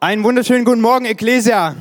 Einen 0.00 0.22
wunderschönen 0.22 0.64
guten 0.64 0.80
Morgen, 0.80 1.06
Ecclesia. 1.06 1.74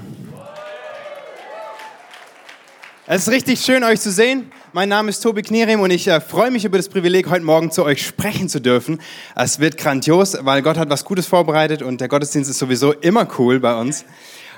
Es 3.05 3.27
ist 3.27 3.29
richtig 3.31 3.59
schön, 3.59 3.83
euch 3.83 4.01
zu 4.01 4.11
sehen. 4.11 4.51
Mein 4.73 4.89
Name 4.89 5.09
ist 5.09 5.19
Tobi 5.19 5.43
Knierim 5.43 5.81
und 5.81 5.91
ich 5.91 6.07
äh, 6.07 6.19
freue 6.19 6.49
mich 6.49 6.65
über 6.65 6.77
das 6.77 6.89
Privileg, 6.89 7.29
heute 7.29 7.45
Morgen 7.45 7.69
zu 7.69 7.85
euch 7.85 8.03
sprechen 8.03 8.49
zu 8.49 8.59
dürfen. 8.59 8.99
Es 9.35 9.59
wird 9.59 9.77
grandios, 9.77 10.35
weil 10.41 10.63
Gott 10.63 10.79
hat 10.79 10.89
was 10.89 11.05
Gutes 11.05 11.27
vorbereitet 11.27 11.83
und 11.83 12.01
der 12.01 12.07
Gottesdienst 12.07 12.49
ist 12.49 12.57
sowieso 12.57 12.91
immer 12.91 13.27
cool 13.37 13.59
bei 13.59 13.79
uns. 13.79 14.03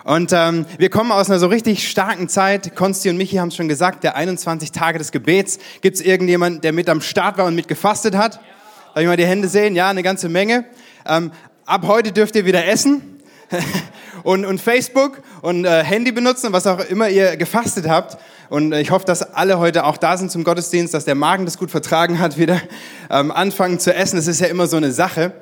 Und 0.05 0.32
ähm, 0.32 0.66
wir 0.78 0.89
kommen 0.89 1.12
aus 1.12 1.30
einer 1.30 1.39
so 1.39 1.48
richtig 1.48 1.86
starken 1.89 2.30
Zeit. 2.30 2.78
Konsti 2.78 3.10
und 3.10 3.18
Michi 3.18 3.36
haben 3.36 3.50
es 3.50 3.57
schon 3.57 3.68
gesagt, 3.68 4.05
der 4.05 4.16
21 4.16 4.71
Tage 4.71 5.00
des 5.00 5.12
Gebets. 5.12 5.60
Gibt 5.82 5.98
es 5.98 6.02
irgendjemanden, 6.02 6.62
der 6.62 6.71
mit 6.71 6.88
am 6.88 7.02
Start 7.02 7.38
war 7.38 7.46
und 7.46 7.55
mit 7.55 7.68
gefastet 7.68 8.16
hat? 8.16 8.36
Darf 8.36 9.02
ich 9.02 9.05
mal 9.05 9.18
die 9.18 9.26
Hände 9.26 9.50
sehen? 9.50 9.76
Ja, 9.76 9.89
eine 9.89 10.02
ganze 10.02 10.30
Menge. 10.30 10.64
Ähm, 11.05 11.34
ab 11.66 11.82
heute 11.88 12.14
dürft 12.14 12.38
ihr 12.38 12.46
wieder 12.46 12.66
essen. 12.66 13.19
und, 14.24 14.46
und 14.46 14.62
Facebook 14.62 15.22
und 15.42 15.66
äh, 15.66 15.84
Handy 15.84 16.12
benutzen, 16.12 16.54
was 16.54 16.68
auch 16.68 16.80
immer 16.80 17.10
ihr 17.10 17.38
gefastet 17.38 17.88
habt. 17.88 18.18
Und 18.50 18.74
äh, 18.74 18.82
ich 18.82 18.92
hoffe, 18.92 19.06
dass 19.06 19.21
alle 19.34 19.60
heute 19.60 19.86
auch 19.86 19.98
da 19.98 20.18
sind 20.18 20.32
zum 20.32 20.44
Gottesdienst, 20.44 20.94
dass 20.94 21.06
der 21.06 21.16
Magen 21.16 21.46
das 21.46 21.57
gut 21.57 21.71
vertragen 21.71 22.20
hat, 22.20 22.38
wieder 22.38 22.62
ähm, 23.10 23.32
anfangen 23.32 23.80
zu 23.80 23.93
essen. 23.93 24.18
Das 24.18 24.28
ist 24.28 24.42
ja 24.42 24.48
immer 24.48 24.68
so 24.68 24.78
eine 24.78 24.92
Sache. 24.92 25.34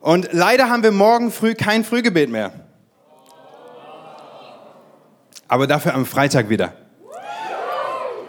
Und 0.00 0.30
leider 0.32 0.70
haben 0.70 0.82
wir 0.82 0.92
morgen 0.92 1.30
früh 1.30 1.54
kein 1.54 1.84
Frühgebet 1.84 2.30
mehr. 2.30 2.52
Aber 5.48 5.66
dafür 5.66 5.94
am 5.94 6.06
Freitag 6.06 6.48
wieder. 6.48 6.72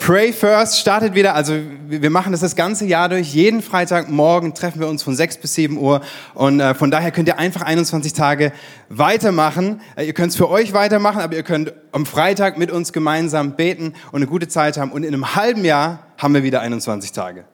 Pray 0.03 0.33
First 0.33 0.79
startet 0.79 1.13
wieder, 1.13 1.35
also 1.35 1.53
wir 1.87 2.09
machen 2.09 2.31
das 2.31 2.41
das 2.41 2.55
ganze 2.55 2.87
Jahr 2.87 3.07
durch. 3.07 3.35
Jeden 3.35 3.61
Freitagmorgen 3.61 4.55
treffen 4.55 4.79
wir 4.79 4.87
uns 4.87 5.03
von 5.03 5.15
6 5.15 5.37
bis 5.37 5.53
7 5.53 5.77
Uhr 5.77 6.01
und 6.33 6.59
äh, 6.59 6.73
von 6.73 6.89
daher 6.89 7.11
könnt 7.11 7.27
ihr 7.27 7.37
einfach 7.37 7.61
21 7.61 8.13
Tage 8.13 8.51
weitermachen. 8.89 9.79
Äh, 9.95 10.05
ihr 10.05 10.13
könnt 10.13 10.31
es 10.31 10.37
für 10.37 10.49
euch 10.49 10.73
weitermachen, 10.73 11.21
aber 11.21 11.35
ihr 11.35 11.43
könnt 11.43 11.73
am 11.91 12.07
Freitag 12.07 12.57
mit 12.57 12.71
uns 12.71 12.93
gemeinsam 12.93 13.55
beten 13.55 13.93
und 14.11 14.15
eine 14.15 14.25
gute 14.25 14.47
Zeit 14.47 14.75
haben 14.79 14.91
und 14.91 15.03
in 15.03 15.13
einem 15.13 15.35
halben 15.35 15.63
Jahr 15.63 15.99
haben 16.17 16.33
wir 16.33 16.41
wieder 16.41 16.61
21 16.61 17.11
Tage. 17.11 17.45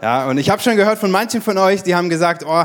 Ja, 0.00 0.28
und 0.28 0.38
ich 0.38 0.48
habe 0.48 0.62
schon 0.62 0.76
gehört 0.76 1.00
von 1.00 1.10
manchen 1.10 1.42
von 1.42 1.58
euch, 1.58 1.82
die 1.82 1.96
haben 1.96 2.08
gesagt, 2.08 2.44
oh, 2.46 2.64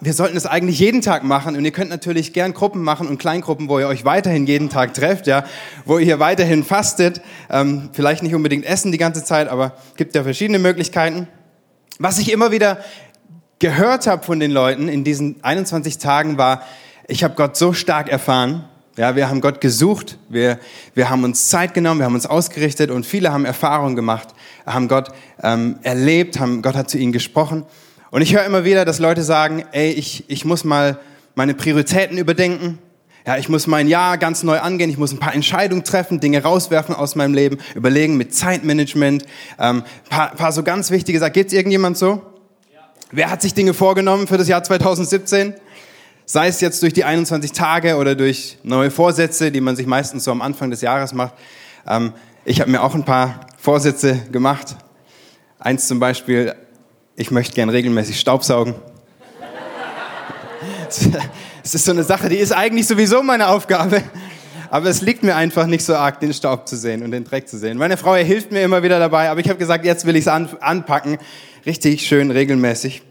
wir 0.00 0.12
sollten 0.12 0.36
es 0.36 0.44
eigentlich 0.44 0.80
jeden 0.80 1.02
Tag 1.02 1.22
machen. 1.22 1.56
Und 1.56 1.64
ihr 1.64 1.70
könnt 1.70 1.90
natürlich 1.90 2.32
gern 2.32 2.52
Gruppen 2.52 2.82
machen 2.82 3.06
und 3.06 3.18
Kleingruppen, 3.18 3.68
wo 3.68 3.78
ihr 3.78 3.86
euch 3.86 4.04
weiterhin 4.04 4.44
jeden 4.46 4.68
Tag 4.68 4.92
trefft, 4.92 5.28
ja, 5.28 5.44
wo 5.84 5.98
ihr 5.98 6.18
weiterhin 6.18 6.64
fastet. 6.64 7.20
Ähm, 7.48 7.90
vielleicht 7.92 8.24
nicht 8.24 8.34
unbedingt 8.34 8.64
essen 8.64 8.90
die 8.90 8.98
ganze 8.98 9.22
Zeit, 9.22 9.48
aber 9.48 9.76
gibt 9.96 10.16
ja 10.16 10.24
verschiedene 10.24 10.58
Möglichkeiten. 10.58 11.28
Was 12.00 12.18
ich 12.18 12.32
immer 12.32 12.50
wieder 12.50 12.78
gehört 13.60 14.08
habe 14.08 14.24
von 14.24 14.40
den 14.40 14.50
Leuten 14.50 14.88
in 14.88 15.04
diesen 15.04 15.42
21 15.44 15.98
Tagen 15.98 16.38
war, 16.38 16.62
ich 17.06 17.22
habe 17.22 17.34
Gott 17.34 17.56
so 17.56 17.72
stark 17.72 18.08
erfahren, 18.08 18.64
ja, 18.96 19.14
wir 19.14 19.28
haben 19.28 19.40
Gott 19.40 19.60
gesucht, 19.60 20.18
wir, 20.28 20.58
wir 20.94 21.08
haben 21.08 21.22
uns 21.22 21.48
Zeit 21.48 21.72
genommen, 21.72 22.00
wir 22.00 22.06
haben 22.06 22.16
uns 22.16 22.26
ausgerichtet 22.26 22.90
und 22.90 23.06
viele 23.06 23.32
haben 23.32 23.44
Erfahrungen 23.44 23.94
gemacht, 23.94 24.34
haben 24.72 24.88
Gott 24.88 25.10
ähm, 25.42 25.78
erlebt, 25.82 26.38
haben, 26.38 26.62
Gott 26.62 26.74
hat 26.74 26.90
zu 26.90 26.98
ihnen 26.98 27.12
gesprochen. 27.12 27.64
Und 28.10 28.22
ich 28.22 28.34
höre 28.34 28.44
immer 28.44 28.64
wieder, 28.64 28.84
dass 28.84 28.98
Leute 28.98 29.22
sagen, 29.22 29.64
ey, 29.72 29.90
ich, 29.90 30.24
ich 30.28 30.44
muss 30.44 30.64
mal 30.64 30.98
meine 31.34 31.54
Prioritäten 31.54 32.18
überdenken. 32.18 32.78
Ja, 33.26 33.36
ich 33.36 33.50
muss 33.50 33.66
mein 33.66 33.88
Jahr 33.88 34.16
ganz 34.16 34.42
neu 34.42 34.58
angehen, 34.58 34.88
ich 34.88 34.96
muss 34.96 35.12
ein 35.12 35.18
paar 35.18 35.34
Entscheidungen 35.34 35.84
treffen, 35.84 36.18
Dinge 36.18 36.42
rauswerfen 36.42 36.94
aus 36.94 37.14
meinem 37.14 37.34
Leben, 37.34 37.58
überlegen 37.74 38.16
mit 38.16 38.34
Zeitmanagement, 38.34 39.26
ähm, 39.58 39.82
paar, 40.08 40.34
paar 40.34 40.50
so 40.50 40.62
ganz 40.62 40.90
wichtige 40.90 41.18
Sachen. 41.18 41.34
Geht's 41.34 41.52
irgendjemand 41.52 41.98
so? 41.98 42.22
Ja. 42.72 42.80
Wer 43.12 43.30
hat 43.30 43.42
sich 43.42 43.52
Dinge 43.52 43.74
vorgenommen 43.74 44.26
für 44.26 44.38
das 44.38 44.48
Jahr 44.48 44.64
2017? 44.64 45.52
Sei 46.24 46.48
es 46.48 46.62
jetzt 46.62 46.82
durch 46.82 46.94
die 46.94 47.04
21 47.04 47.52
Tage 47.52 47.96
oder 47.96 48.14
durch 48.14 48.58
neue 48.62 48.90
Vorsätze, 48.90 49.52
die 49.52 49.60
man 49.60 49.76
sich 49.76 49.86
meistens 49.86 50.24
so 50.24 50.30
am 50.30 50.40
Anfang 50.40 50.70
des 50.70 50.80
Jahres 50.80 51.12
macht. 51.12 51.34
Ähm, 51.86 52.14
ich 52.48 52.62
habe 52.62 52.70
mir 52.70 52.82
auch 52.82 52.94
ein 52.94 53.04
paar 53.04 53.40
Vorsätze 53.58 54.16
gemacht. 54.32 54.76
Eins 55.58 55.86
zum 55.86 56.00
Beispiel, 56.00 56.54
ich 57.14 57.30
möchte 57.30 57.54
gern 57.54 57.68
regelmäßig 57.68 58.18
Staubsaugen. 58.18 58.74
Es 61.62 61.74
ist 61.74 61.84
so 61.84 61.92
eine 61.92 62.02
Sache, 62.02 62.30
die 62.30 62.36
ist 62.36 62.52
eigentlich 62.52 62.86
sowieso 62.86 63.22
meine 63.22 63.48
Aufgabe. 63.48 64.02
Aber 64.70 64.88
es 64.88 65.02
liegt 65.02 65.22
mir 65.22 65.36
einfach 65.36 65.66
nicht 65.66 65.84
so 65.84 65.94
arg, 65.94 66.18
den 66.18 66.32
Staub 66.32 66.66
zu 66.66 66.78
sehen 66.78 67.02
und 67.02 67.10
den 67.10 67.24
Dreck 67.24 67.46
zu 67.46 67.58
sehen. 67.58 67.76
Meine 67.76 67.98
Frau 67.98 68.14
hilft 68.14 68.52
mir 68.52 68.62
immer 68.62 68.82
wieder 68.82 68.98
dabei, 68.98 69.28
aber 69.28 69.40
ich 69.40 69.50
habe 69.50 69.58
gesagt, 69.58 69.84
jetzt 69.84 70.06
will 70.06 70.16
ich 70.16 70.26
es 70.26 70.28
anpacken. 70.28 71.18
Richtig 71.66 72.06
schön 72.06 72.30
regelmäßig. 72.30 73.02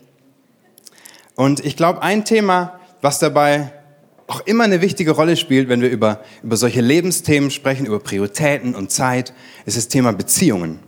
Und 1.35 1.63
ich 1.63 1.75
glaube, 1.75 2.01
ein 2.01 2.25
Thema, 2.25 2.79
was 3.01 3.19
dabei 3.19 3.73
auch 4.27 4.41
immer 4.41 4.65
eine 4.65 4.81
wichtige 4.81 5.11
Rolle 5.11 5.37
spielt, 5.37 5.69
wenn 5.69 5.81
wir 5.81 5.89
über, 5.89 6.21
über 6.43 6.57
solche 6.57 6.81
Lebensthemen 6.81 7.49
sprechen, 7.49 7.85
über 7.85 7.99
Prioritäten 7.99 8.75
und 8.75 8.91
Zeit, 8.91 9.33
ist 9.65 9.77
das 9.77 9.87
Thema 9.87 10.11
Beziehungen. 10.11 10.79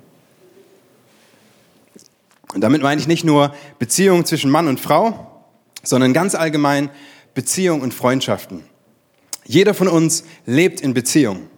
Und 2.53 2.61
damit 2.61 2.81
meine 2.81 2.99
ich 2.99 3.07
nicht 3.07 3.23
nur 3.23 3.53
Beziehungen 3.77 4.25
zwischen 4.25 4.51
Mann 4.51 4.67
und 4.67 4.79
Frau, 4.79 5.45
sondern 5.83 6.13
ganz 6.13 6.35
allgemein 6.35 6.89
Beziehungen 7.33 7.81
und 7.81 7.93
Freundschaften. 7.93 8.63
Jeder 9.45 9.73
von 9.73 9.87
uns 9.87 10.25
lebt 10.45 10.81
in 10.81 10.93
Beziehungen. 10.93 11.49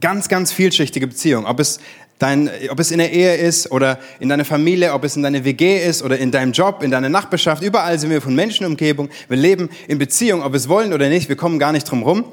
Ganz, 0.00 0.28
ganz 0.28 0.52
vielschichtige 0.52 1.06
Beziehungen. 1.06 1.46
Ob 1.46 1.58
es 1.58 1.80
Dein, 2.20 2.50
ob 2.68 2.78
es 2.78 2.90
in 2.90 2.98
der 2.98 3.10
Ehe 3.12 3.34
ist 3.36 3.72
oder 3.72 3.98
in 4.20 4.28
deiner 4.28 4.44
Familie, 4.44 4.92
ob 4.92 5.04
es 5.04 5.16
in 5.16 5.22
deiner 5.22 5.42
WG 5.42 5.82
ist 5.82 6.02
oder 6.02 6.18
in 6.18 6.30
deinem 6.30 6.52
Job, 6.52 6.82
in 6.82 6.90
deiner 6.90 7.08
Nachbarschaft, 7.08 7.62
überall 7.62 7.98
sind 7.98 8.10
wir 8.10 8.20
von 8.20 8.34
Menschenumgebung. 8.34 9.08
Wir 9.28 9.38
leben 9.38 9.70
in 9.88 9.96
Beziehung, 9.96 10.42
ob 10.42 10.52
wir 10.52 10.58
es 10.58 10.68
wollen 10.68 10.92
oder 10.92 11.08
nicht, 11.08 11.30
wir 11.30 11.36
kommen 11.36 11.58
gar 11.58 11.72
nicht 11.72 11.90
drum 11.90 12.02
rum. 12.02 12.26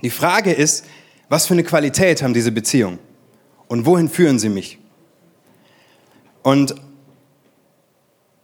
Die 0.00 0.10
Frage 0.10 0.52
ist, 0.52 0.84
was 1.28 1.48
für 1.48 1.54
eine 1.54 1.64
Qualität 1.64 2.22
haben 2.22 2.34
diese 2.34 2.52
Beziehungen 2.52 3.00
und 3.66 3.84
wohin 3.84 4.08
führen 4.08 4.38
sie 4.38 4.48
mich? 4.48 4.78
Und 6.44 6.76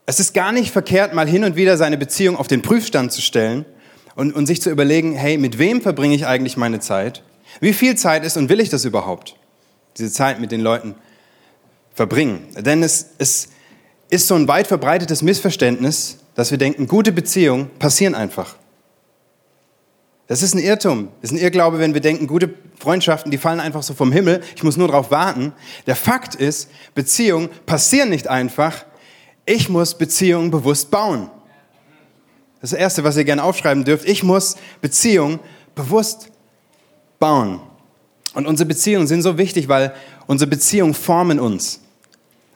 es 0.04 0.19
ist 0.19 0.34
gar 0.34 0.50
nicht 0.50 0.72
verkehrt, 0.72 1.14
mal 1.14 1.28
hin 1.28 1.44
und 1.44 1.54
wieder 1.54 1.76
seine 1.76 1.97
Beziehung 1.97 2.37
auf 2.37 2.49
den 2.49 2.60
Prüfstand 2.60 3.12
zu 3.12 3.22
stellen 3.22 3.64
und, 4.16 4.34
und 4.34 4.47
sich 4.47 4.60
zu 4.60 4.69
überlegen, 4.69 5.14
hey, 5.14 5.38
mit 5.38 5.59
wem 5.59 5.81
verbringe 5.81 6.16
ich 6.16 6.26
eigentlich 6.26 6.56
meine 6.56 6.81
Zeit? 6.81 7.22
Wie 7.60 7.72
viel 7.72 7.94
Zeit 7.94 8.25
ist 8.25 8.37
und 8.37 8.49
will 8.49 8.59
ich 8.59 8.69
das 8.69 8.84
überhaupt? 8.84 9.37
Diese 9.98 10.12
Zeit 10.12 10.41
mit 10.41 10.53
den 10.53 10.60
Leuten 10.60 10.94
verbringen. 11.94 12.47
Denn 12.58 12.82
es, 12.82 13.10
es 13.19 13.48
ist 14.10 14.26
so 14.26 14.34
ein 14.34 14.48
weit 14.48 14.66
verbreitetes 14.66 15.22
Missverständnis, 15.22 16.19
dass 16.34 16.50
wir 16.50 16.58
denken, 16.58 16.86
gute 16.86 17.12
Beziehungen 17.12 17.70
passieren 17.78 18.14
einfach. 18.14 18.56
Das 20.28 20.42
ist 20.42 20.54
ein 20.54 20.60
Irrtum, 20.60 21.08
das 21.20 21.31
ist 21.31 21.36
ein 21.36 21.42
Irrglaube, 21.42 21.78
wenn 21.78 21.94
wir 21.94 22.00
denken, 22.00 22.26
gute 22.26 22.54
Freundschaften, 22.78 23.31
die 23.31 23.38
fallen 23.38 23.60
einfach 23.60 23.82
so 23.82 23.92
vom 23.92 24.12
Himmel, 24.12 24.41
ich 24.56 24.62
muss 24.62 24.76
nur 24.76 24.88
darauf 24.88 25.10
warten. 25.10 25.52
Der 25.86 25.97
Fakt 25.97 26.34
ist, 26.34 26.70
Beziehungen 26.94 27.50
passieren 27.66 28.08
nicht 28.08 28.28
einfach, 28.28 28.86
ich 29.44 29.69
muss 29.69 29.97
Beziehungen 29.97 30.50
bewusst 30.50 30.91
bauen. 30.91 31.31
Das 32.60 32.72
Erste, 32.72 33.02
was 33.02 33.16
ihr 33.16 33.25
gerne 33.25 33.42
aufschreiben 33.42 33.84
dürft. 33.84 34.08
Ich 34.08 34.22
muss 34.22 34.56
Beziehungen 34.81 35.41
bewusst 35.75 36.31
bauen. 37.19 37.60
Und 38.34 38.47
unsere 38.47 38.66
Beziehungen 38.66 39.06
sind 39.06 39.22
so 39.22 39.38
wichtig, 39.38 39.69
weil 39.69 39.94
unsere 40.26 40.48
Beziehungen 40.48 40.94
formen 40.94 41.38
uns. 41.38 41.81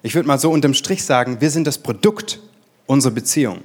Ich 0.02 0.14
würde 0.14 0.28
mal 0.28 0.38
so 0.38 0.50
unterm 0.50 0.74
Strich 0.74 1.04
sagen, 1.04 1.40
wir 1.40 1.50
sind 1.50 1.66
das 1.66 1.78
Produkt 1.78 2.40
unserer 2.86 3.12
Beziehung. 3.12 3.60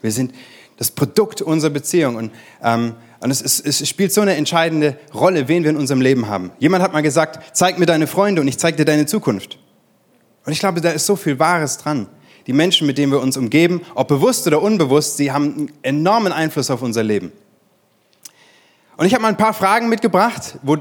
Wir 0.00 0.10
sind 0.10 0.32
das 0.78 0.90
Produkt 0.90 1.42
unserer 1.42 1.70
Beziehung. 1.70 2.16
Und, 2.16 2.32
ähm, 2.62 2.94
und 3.20 3.30
es, 3.30 3.40
ist, 3.40 3.64
es 3.64 3.88
spielt 3.88 4.12
so 4.12 4.20
eine 4.20 4.34
entscheidende 4.34 4.96
Rolle, 5.14 5.46
wen 5.46 5.62
wir 5.62 5.70
in 5.70 5.76
unserem 5.76 6.00
Leben 6.00 6.26
haben. 6.28 6.50
Jemand 6.58 6.82
hat 6.82 6.92
mal 6.92 7.02
gesagt, 7.02 7.56
zeig 7.56 7.78
mir 7.78 7.86
deine 7.86 8.06
Freunde 8.06 8.40
und 8.40 8.48
ich 8.48 8.58
zeig 8.58 8.76
dir 8.76 8.84
deine 8.84 9.06
Zukunft. 9.06 9.58
Und 10.44 10.52
ich 10.52 10.58
glaube, 10.58 10.80
da 10.80 10.90
ist 10.90 11.06
so 11.06 11.14
viel 11.14 11.38
Wahres 11.38 11.78
dran. 11.78 12.08
Die 12.48 12.52
Menschen, 12.52 12.88
mit 12.88 12.98
denen 12.98 13.12
wir 13.12 13.20
uns 13.20 13.36
umgeben, 13.36 13.82
ob 13.94 14.08
bewusst 14.08 14.46
oder 14.48 14.60
unbewusst, 14.60 15.16
sie 15.16 15.30
haben 15.30 15.54
einen 15.54 15.72
enormen 15.82 16.32
Einfluss 16.32 16.70
auf 16.70 16.82
unser 16.82 17.04
Leben. 17.04 17.30
Und 18.96 19.06
ich 19.06 19.14
habe 19.14 19.22
mal 19.22 19.28
ein 19.28 19.36
paar 19.36 19.54
Fragen 19.54 19.88
mitgebracht, 19.88 20.58
wo, 20.62 20.78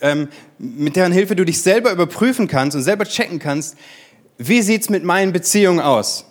ähm, 0.00 0.28
mit 0.58 0.96
deren 0.96 1.12
Hilfe 1.12 1.36
du 1.36 1.44
dich 1.44 1.62
selber 1.62 1.92
überprüfen 1.92 2.48
kannst 2.48 2.76
und 2.76 2.82
selber 2.82 3.04
checken 3.04 3.38
kannst, 3.38 3.76
wie 4.38 4.62
sieht's 4.62 4.90
mit 4.90 5.04
meinen 5.04 5.32
Beziehungen 5.32 5.80
aus? 5.80 6.26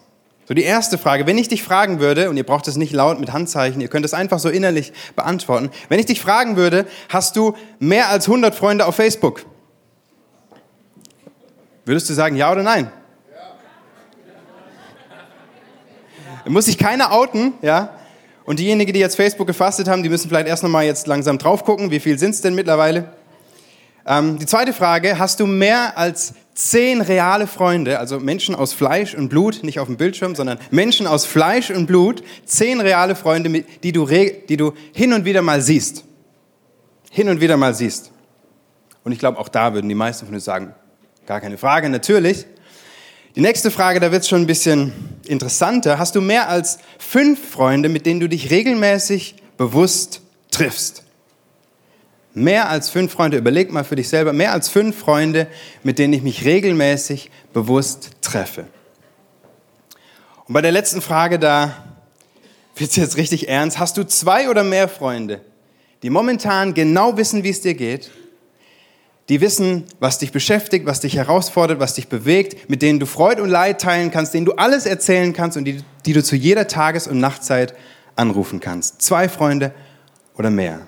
So 0.47 0.53
die 0.53 0.63
erste 0.63 0.97
Frage, 0.97 1.27
wenn 1.27 1.37
ich 1.37 1.47
dich 1.47 1.63
fragen 1.63 2.01
würde, 2.01 2.29
und 2.29 2.35
ihr 2.35 2.43
braucht 2.43 2.67
es 2.67 2.75
nicht 2.75 2.91
laut 2.91 3.19
mit 3.19 3.31
Handzeichen, 3.31 3.79
ihr 3.79 3.87
könnt 3.87 4.05
es 4.05 4.13
einfach 4.13 4.39
so 4.39 4.49
innerlich 4.49 4.91
beantworten, 5.15 5.69
wenn 5.87 5.99
ich 5.99 6.07
dich 6.07 6.19
fragen 6.19 6.57
würde, 6.57 6.85
hast 7.07 7.37
du 7.37 7.55
mehr 7.79 8.09
als 8.09 8.27
100 8.27 8.53
Freunde 8.53 8.85
auf 8.85 8.95
Facebook? 8.95 9.45
Würdest 11.85 12.09
du 12.09 12.13
sagen 12.13 12.35
ja 12.35 12.51
oder 12.51 12.63
nein? 12.63 12.91
Ja. 16.45 16.51
Muss 16.51 16.65
sich 16.65 16.77
keiner 16.77 17.13
outen, 17.13 17.53
ja? 17.61 17.95
Und 18.45 18.59
diejenigen, 18.59 18.93
die 18.93 18.99
jetzt 18.99 19.15
Facebook 19.15 19.47
gefastet 19.47 19.87
haben, 19.87 20.03
die 20.03 20.09
müssen 20.09 20.29
vielleicht 20.29 20.47
erst 20.47 20.63
nochmal 20.63 20.85
jetzt 20.85 21.07
langsam 21.07 21.37
drauf 21.37 21.63
gucken, 21.63 21.91
wie 21.91 21.99
viel 21.99 22.17
sind 22.17 22.31
es 22.31 22.41
denn 22.41 22.55
mittlerweile? 22.55 23.13
Ähm, 24.05 24.39
die 24.39 24.45
zweite 24.45 24.73
Frage, 24.73 25.19
hast 25.19 25.39
du 25.39 25.45
mehr 25.45 25.97
als 25.97 26.33
zehn 26.53 27.01
reale 27.01 27.47
Freunde, 27.47 27.99
also 27.99 28.19
Menschen 28.19 28.55
aus 28.55 28.73
Fleisch 28.73 29.15
und 29.15 29.29
Blut, 29.29 29.63
nicht 29.63 29.79
auf 29.79 29.87
dem 29.87 29.97
Bildschirm, 29.97 30.35
sondern 30.35 30.59
Menschen 30.71 31.07
aus 31.07 31.25
Fleisch 31.25 31.69
und 31.69 31.85
Blut, 31.85 32.23
zehn 32.45 32.81
reale 32.81 33.15
Freunde, 33.15 33.63
die 33.83 33.91
du, 33.91 34.05
die 34.05 34.57
du 34.57 34.73
hin 34.93 35.13
und 35.13 35.25
wieder 35.25 35.41
mal 35.41 35.61
siehst. 35.61 36.03
Hin 37.11 37.29
und 37.29 37.41
wieder 37.41 37.57
mal 37.57 37.73
siehst. 37.73 38.11
Und 39.03 39.11
ich 39.11 39.19
glaube, 39.19 39.37
auch 39.39 39.49
da 39.49 39.73
würden 39.73 39.89
die 39.89 39.95
meisten 39.95 40.25
von 40.25 40.35
uns 40.35 40.45
sagen, 40.45 40.73
gar 41.25 41.41
keine 41.41 41.57
Frage, 41.57 41.89
natürlich. 41.89 42.45
Die 43.35 43.41
nächste 43.41 43.71
Frage, 43.71 44.01
da 44.01 44.11
wird 44.11 44.23
es 44.23 44.27
schon 44.27 44.41
ein 44.41 44.47
bisschen 44.47 44.91
interessanter. 45.25 45.97
Hast 45.97 46.15
du 46.15 46.21
mehr 46.21 46.49
als 46.49 46.79
fünf 46.99 47.51
Freunde, 47.51 47.87
mit 47.87 48.05
denen 48.05 48.19
du 48.19 48.27
dich 48.27 48.51
regelmäßig 48.51 49.35
bewusst 49.55 50.21
triffst? 50.51 51.03
Mehr 52.33 52.69
als 52.69 52.89
fünf 52.89 53.13
Freunde, 53.13 53.37
überleg 53.37 53.71
mal 53.71 53.85
für 53.85 53.95
dich 53.95 54.09
selber, 54.09 54.33
mehr 54.33 54.51
als 54.51 54.67
fünf 54.67 54.97
Freunde, 54.97 55.47
mit 55.81 55.97
denen 55.97 56.11
ich 56.11 56.23
mich 56.23 56.43
regelmäßig 56.43 57.31
bewusst 57.53 58.11
treffe. 58.21 58.67
Und 60.45 60.53
bei 60.53 60.61
der 60.61 60.73
letzten 60.73 61.01
Frage, 61.01 61.39
da 61.39 61.85
wird 62.75 62.89
es 62.89 62.97
jetzt 62.97 63.15
richtig 63.15 63.47
ernst. 63.47 63.79
Hast 63.79 63.95
du 63.95 64.05
zwei 64.05 64.49
oder 64.49 64.65
mehr 64.65 64.89
Freunde, 64.89 65.39
die 66.03 66.09
momentan 66.09 66.73
genau 66.73 67.15
wissen, 67.15 67.45
wie 67.45 67.49
es 67.49 67.61
dir 67.61 67.75
geht, 67.75 68.11
die 69.31 69.39
wissen, 69.39 69.85
was 70.01 70.17
dich 70.17 70.33
beschäftigt, 70.33 70.85
was 70.85 70.99
dich 70.99 71.15
herausfordert, 71.15 71.79
was 71.79 71.93
dich 71.93 72.09
bewegt, 72.09 72.69
mit 72.69 72.81
denen 72.81 72.99
du 72.99 73.05
Freude 73.05 73.41
und 73.41 73.49
Leid 73.49 73.79
teilen 73.79 74.11
kannst, 74.11 74.33
denen 74.33 74.45
du 74.45 74.51
alles 74.55 74.85
erzählen 74.85 75.31
kannst 75.31 75.55
und 75.55 75.63
die, 75.63 75.77
die 76.05 76.11
du 76.11 76.21
zu 76.21 76.35
jeder 76.35 76.67
Tages- 76.67 77.07
und 77.07 77.17
Nachtzeit 77.21 77.73
anrufen 78.17 78.59
kannst. 78.59 79.01
Zwei 79.01 79.29
Freunde 79.29 79.73
oder 80.37 80.49
mehr. 80.49 80.81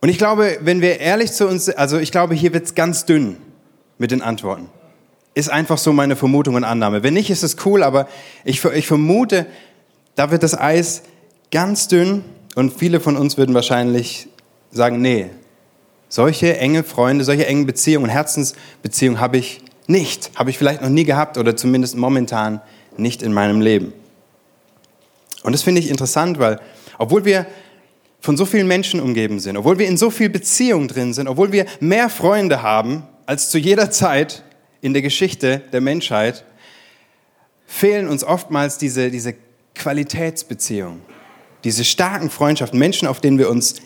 Und 0.00 0.10
ich 0.10 0.16
glaube, 0.16 0.58
wenn 0.60 0.80
wir 0.80 1.00
ehrlich 1.00 1.32
zu 1.32 1.48
uns, 1.48 1.68
also 1.68 1.98
ich 1.98 2.12
glaube, 2.12 2.34
hier 2.36 2.54
wird 2.54 2.66
es 2.66 2.76
ganz 2.76 3.04
dünn 3.04 3.38
mit 3.98 4.12
den 4.12 4.22
Antworten. 4.22 4.68
Ist 5.34 5.50
einfach 5.50 5.78
so 5.78 5.92
meine 5.92 6.14
Vermutung 6.14 6.54
und 6.54 6.62
Annahme. 6.62 7.02
Wenn 7.02 7.14
nicht, 7.14 7.30
ist 7.30 7.42
es 7.42 7.56
cool, 7.66 7.82
aber 7.82 8.06
ich, 8.44 8.64
ich 8.64 8.86
vermute, 8.86 9.46
da 10.14 10.30
wird 10.30 10.44
das 10.44 10.56
Eis 10.56 11.02
ganz 11.50 11.88
dünn 11.88 12.24
und 12.54 12.72
viele 12.78 13.00
von 13.00 13.16
uns 13.16 13.36
würden 13.36 13.56
wahrscheinlich 13.56 14.28
sagen, 14.70 15.02
nee, 15.02 15.28
solche 16.12 16.58
enge 16.58 16.84
Freunde, 16.84 17.24
solche 17.24 17.46
engen 17.46 17.64
Beziehungen 17.64 18.04
und 18.04 18.10
Herzensbeziehungen 18.10 19.18
habe 19.18 19.38
ich 19.38 19.62
nicht, 19.86 20.30
habe 20.34 20.50
ich 20.50 20.58
vielleicht 20.58 20.82
noch 20.82 20.90
nie 20.90 21.04
gehabt 21.04 21.38
oder 21.38 21.56
zumindest 21.56 21.96
momentan 21.96 22.60
nicht 22.98 23.22
in 23.22 23.32
meinem 23.32 23.62
Leben. 23.62 23.94
Und 25.42 25.52
das 25.52 25.62
finde 25.62 25.80
ich 25.80 25.88
interessant, 25.88 26.38
weil 26.38 26.60
obwohl 26.98 27.24
wir 27.24 27.46
von 28.20 28.36
so 28.36 28.44
vielen 28.44 28.66
Menschen 28.66 29.00
umgeben 29.00 29.40
sind, 29.40 29.56
obwohl 29.56 29.78
wir 29.78 29.88
in 29.88 29.96
so 29.96 30.10
viel 30.10 30.28
Beziehung 30.28 30.86
drin 30.86 31.14
sind, 31.14 31.28
obwohl 31.28 31.50
wir 31.50 31.64
mehr 31.80 32.10
Freunde 32.10 32.60
haben 32.60 33.04
als 33.24 33.48
zu 33.48 33.56
jeder 33.56 33.90
Zeit 33.90 34.44
in 34.82 34.92
der 34.92 35.00
Geschichte 35.00 35.62
der 35.72 35.80
Menschheit, 35.80 36.44
fehlen 37.66 38.06
uns 38.06 38.22
oftmals 38.22 38.76
diese, 38.76 39.10
diese 39.10 39.34
Qualitätsbeziehungen, 39.74 41.00
diese 41.64 41.84
starken 41.84 42.28
Freundschaften, 42.28 42.78
Menschen, 42.78 43.08
auf 43.08 43.22
denen 43.22 43.38
wir 43.38 43.48
uns 43.48 43.76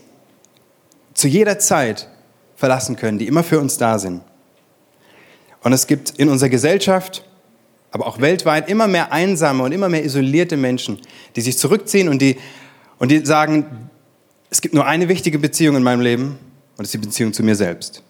zu 1.14 1.28
jeder 1.28 1.60
Zeit 1.60 2.08
verlassen 2.56 2.96
können, 2.96 3.18
die 3.18 3.26
immer 3.26 3.44
für 3.44 3.60
uns 3.60 3.78
da 3.78 3.98
sind. 3.98 4.22
Und 5.62 5.72
es 5.72 5.86
gibt 5.86 6.10
in 6.10 6.28
unserer 6.28 6.48
Gesellschaft, 6.48 7.24
aber 7.90 8.06
auch 8.06 8.20
weltweit 8.20 8.68
immer 8.68 8.88
mehr 8.88 9.12
einsame 9.12 9.62
und 9.62 9.72
immer 9.72 9.88
mehr 9.88 10.04
isolierte 10.04 10.56
Menschen, 10.56 11.00
die 11.34 11.40
sich 11.40 11.58
zurückziehen 11.58 12.08
und 12.08 12.20
die, 12.20 12.36
und 12.98 13.10
die 13.10 13.24
sagen, 13.24 13.88
es 14.50 14.60
gibt 14.60 14.74
nur 14.74 14.86
eine 14.86 15.08
wichtige 15.08 15.38
Beziehung 15.38 15.76
in 15.76 15.82
meinem 15.82 16.00
Leben 16.00 16.38
und 16.76 16.78
das 16.78 16.86
ist 16.86 16.94
die 16.94 17.06
Beziehung 17.06 17.32
zu 17.32 17.42
mir 17.42 17.56
selbst. 17.56 18.02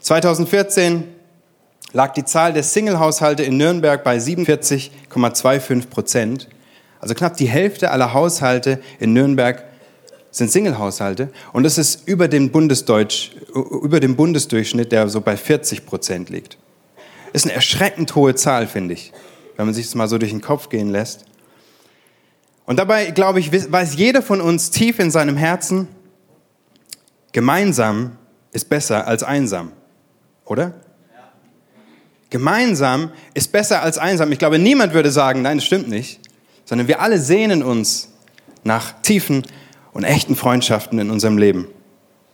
2014 0.00 1.04
lag 1.92 2.12
die 2.12 2.24
Zahl 2.24 2.52
der 2.52 2.62
Single-Haushalte 2.62 3.42
in 3.42 3.56
Nürnberg 3.56 4.02
bei 4.04 4.18
47,25 4.18 5.88
Prozent. 5.88 6.48
Also 7.00 7.14
knapp 7.14 7.36
die 7.36 7.46
Hälfte 7.46 7.90
aller 7.90 8.12
Haushalte 8.12 8.80
in 8.98 9.12
Nürnberg 9.12 9.64
sind 10.36 10.50
Single-Haushalte 10.50 11.30
und 11.52 11.62
das 11.62 11.78
ist 11.78 12.08
über 12.08 12.26
dem, 12.26 12.50
Bundesdeutsch, 12.50 13.30
über 13.54 14.00
dem 14.00 14.16
Bundesdurchschnitt, 14.16 14.90
der 14.90 15.08
so 15.08 15.20
bei 15.20 15.36
40 15.36 15.86
Prozent 15.86 16.28
liegt. 16.28 16.58
Ist 17.32 17.46
eine 17.46 17.54
erschreckend 17.54 18.14
hohe 18.16 18.34
Zahl, 18.34 18.66
finde 18.66 18.94
ich, 18.94 19.12
wenn 19.56 19.66
man 19.66 19.74
sich 19.74 19.86
das 19.86 19.94
mal 19.94 20.08
so 20.08 20.18
durch 20.18 20.32
den 20.32 20.40
Kopf 20.40 20.68
gehen 20.70 20.90
lässt. 20.90 21.24
Und 22.66 22.78
dabei, 22.78 23.10
glaube 23.10 23.38
ich, 23.38 23.52
weiß 23.52 23.94
jeder 23.94 24.22
von 24.22 24.40
uns 24.40 24.70
tief 24.70 24.98
in 24.98 25.12
seinem 25.12 25.36
Herzen, 25.36 25.86
gemeinsam 27.32 28.16
ist 28.52 28.68
besser 28.68 29.06
als 29.06 29.22
einsam. 29.22 29.70
Oder? 30.44 30.74
Gemeinsam 32.30 33.12
ist 33.34 33.52
besser 33.52 33.82
als 33.82 33.98
einsam. 33.98 34.32
Ich 34.32 34.40
glaube, 34.40 34.58
niemand 34.58 34.94
würde 34.94 35.12
sagen, 35.12 35.42
nein, 35.42 35.58
das 35.58 35.64
stimmt 35.64 35.88
nicht, 35.88 36.18
sondern 36.64 36.88
wir 36.88 37.00
alle 37.00 37.20
sehnen 37.20 37.62
uns 37.62 38.08
nach 38.64 39.00
tiefen 39.02 39.44
und 39.94 40.04
echten 40.04 40.36
Freundschaften 40.36 40.98
in 40.98 41.10
unserem 41.10 41.38
Leben. 41.38 41.66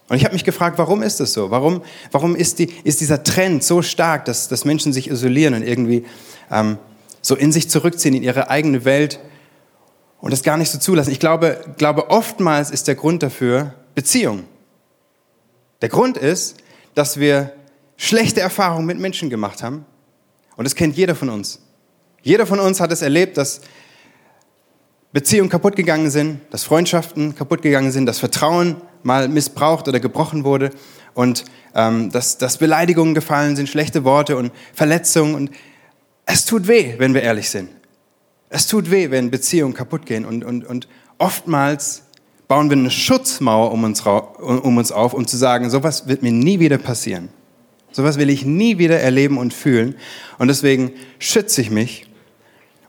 Und 0.09 0.17
ich 0.17 0.25
habe 0.25 0.35
mich 0.35 0.43
gefragt, 0.43 0.77
warum 0.79 1.03
ist 1.03 1.21
das 1.21 1.33
so? 1.33 1.53
Warum, 1.53 1.83
warum 2.11 2.35
ist, 2.35 2.59
die, 2.59 2.69
ist 2.83 3.01
dieser 3.01 3.23
Trend 3.23 3.63
so 3.63 3.81
stark, 3.81 4.25
dass, 4.25 4.49
dass 4.49 4.65
Menschen 4.65 4.93
sich 4.93 5.09
isolieren 5.09 5.55
und 5.55 5.63
irgendwie 5.63 6.05
ähm, 6.51 6.79
so 7.23 7.37
in 7.37 7.53
sich 7.53 7.71
zurückziehen, 7.71 8.17
in 8.17 8.25
ihre 8.25 8.51
eigene 8.51 8.85
Welt 8.85 9.21
und 10.21 10.33
das 10.33 10.43
gar 10.43 10.57
nicht 10.57 10.71
so 10.71 10.79
zulassen. 10.79 11.13
Ich 11.13 11.21
glaube, 11.21 11.61
glaube, 11.79 12.11
oftmals 12.11 12.73
ist 12.73 12.89
der 12.89 12.97
Grund 12.97 13.23
dafür 13.23 13.75
Beziehung. 13.95 14.45
Der 15.81 15.89
Grund 15.89 16.17
ist, 16.17 16.57
dass 16.95 17.21
wir 17.21 17.53
schlechte 17.97 18.41
Erfahrungen 18.41 18.87
mit 18.87 18.99
Menschen 18.99 19.31
gemacht 19.31 19.63
haben. 19.63 19.87
Und 20.57 20.65
das 20.65 20.75
kennt 20.75 20.97
jeder 20.97 21.15
von 21.15 21.29
uns. 21.29 21.61
Jeder 22.23 22.47
von 22.47 22.59
uns 22.59 22.81
hat 22.81 22.91
es 22.91 23.03
erlebt, 23.03 23.37
dass 23.37 23.61
Beziehungen 25.13 25.51
kaputt 25.51 25.77
gegangen 25.77 26.11
sind, 26.11 26.41
dass 26.51 26.63
Freundschaften 26.63 27.35
kaputt 27.35 27.63
gegangen 27.63 27.91
sind, 27.91 28.07
dass 28.07 28.21
Vertrauen 28.21 28.77
mal 29.03 29.29
missbraucht 29.29 29.89
oder 29.89 29.99
gebrochen 29.99 30.45
wurde 30.45 30.71
und 31.15 31.45
ähm, 31.75 32.11
dass, 32.11 32.39
dass 32.39 32.59
Beleidigungen 32.59 33.15
gefallen 33.15 33.57
sind, 33.57 33.69
schlechte 33.69 34.05
Worte 34.05 34.37
und 34.37 34.53
Verletzungen. 34.73 35.35
Und 35.35 35.51
es 36.27 36.45
tut 36.45 36.69
weh, 36.69 36.95
wenn 36.99 37.15
wir 37.15 37.23
ehrlich 37.23 37.51
sind. 37.51 37.71
Es 38.51 38.67
tut 38.67 38.91
weh, 38.91 39.11
wenn 39.11 39.31
Beziehungen 39.31 39.75
kaputt 39.75 40.07
gehen 40.07 40.25
und, 40.25 40.45
und, 40.45 40.65
und 40.65 40.89
oftmals 41.19 42.03
bauen 42.49 42.69
wir 42.69 42.77
eine 42.77 42.91
Schutzmauer 42.91 43.71
um 43.71 43.85
uns, 43.85 44.01
um 44.03 44.77
uns 44.77 44.91
auf, 44.91 45.15
um 45.15 45.27
zu 45.27 45.37
sagen, 45.37 45.71
sowas 45.71 46.09
wird 46.09 46.23
mir 46.23 46.33
nie 46.33 46.59
wieder 46.59 46.79
passieren. 46.79 47.29
Sowas 47.93 48.19
will 48.19 48.31
ich 48.31 48.45
nie 48.45 48.79
wieder 48.79 49.01
erleben 49.01 49.39
und 49.39 49.55
fühlen. 49.55 49.97
Und 50.39 50.49
deswegen 50.49 50.93
schütze 51.19 51.61
ich 51.61 51.71
mich. 51.71 52.07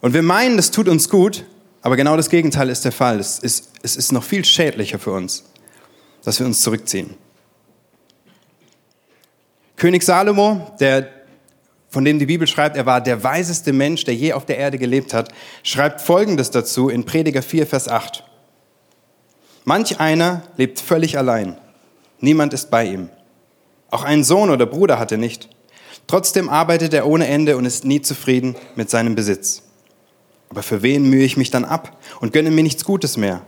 Und 0.01 0.13
wir 0.13 0.23
meinen, 0.23 0.57
das 0.57 0.71
tut 0.71 0.87
uns 0.87 1.09
gut, 1.09 1.45
aber 1.81 1.95
genau 1.95 2.15
das 2.15 2.29
Gegenteil 2.29 2.69
ist 2.69 2.85
der 2.85 2.91
Fall. 2.91 3.19
Es 3.19 3.39
ist, 3.39 3.71
es 3.81 3.95
ist 3.95 4.11
noch 4.11 4.23
viel 4.23 4.45
schädlicher 4.45 4.99
für 4.99 5.11
uns, 5.11 5.43
dass 6.23 6.39
wir 6.39 6.45
uns 6.45 6.61
zurückziehen. 6.61 7.15
König 9.75 10.03
Salomo, 10.03 10.75
der 10.79 11.09
von 11.89 12.05
dem 12.05 12.19
die 12.19 12.25
Bibel 12.25 12.47
schreibt, 12.47 12.77
er 12.77 12.85
war 12.85 13.01
der 13.01 13.23
weiseste 13.23 13.73
Mensch, 13.73 14.05
der 14.05 14.15
je 14.15 14.33
auf 14.33 14.45
der 14.45 14.57
Erde 14.57 14.77
gelebt 14.77 15.13
hat, 15.13 15.33
schreibt 15.63 16.01
Folgendes 16.01 16.51
dazu 16.51 16.87
in 16.87 17.03
Prediger 17.03 17.41
4, 17.41 17.67
Vers 17.67 17.89
8. 17.89 18.23
Manch 19.65 19.99
einer 19.99 20.43
lebt 20.55 20.79
völlig 20.79 21.17
allein. 21.17 21.57
Niemand 22.19 22.53
ist 22.53 22.69
bei 22.69 22.85
ihm. 22.85 23.09
Auch 23.89 24.03
einen 24.03 24.23
Sohn 24.23 24.49
oder 24.49 24.65
Bruder 24.65 24.99
hat 24.99 25.11
er 25.11 25.17
nicht. 25.17 25.49
Trotzdem 26.07 26.47
arbeitet 26.47 26.93
er 26.93 27.07
ohne 27.07 27.27
Ende 27.27 27.57
und 27.57 27.65
ist 27.65 27.83
nie 27.83 28.01
zufrieden 28.01 28.55
mit 28.75 28.89
seinem 28.89 29.15
Besitz. 29.15 29.63
Aber 30.51 30.63
für 30.63 30.83
wen 30.83 31.09
mühe 31.09 31.23
ich 31.23 31.37
mich 31.37 31.49
dann 31.49 31.63
ab 31.63 31.97
und 32.19 32.33
gönne 32.33 32.51
mir 32.51 32.61
nichts 32.61 32.83
Gutes 32.83 33.15
mehr? 33.15 33.41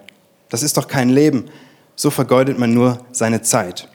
Das 0.47 0.63
ist 0.63 0.77
doch 0.77 0.87
kein 0.87 1.09
Leben. 1.09 1.45
So 1.97 2.09
vergeudet 2.09 2.57
man 2.57 2.73
nur 2.73 3.05
seine 3.11 3.41
Zeit. 3.41 3.89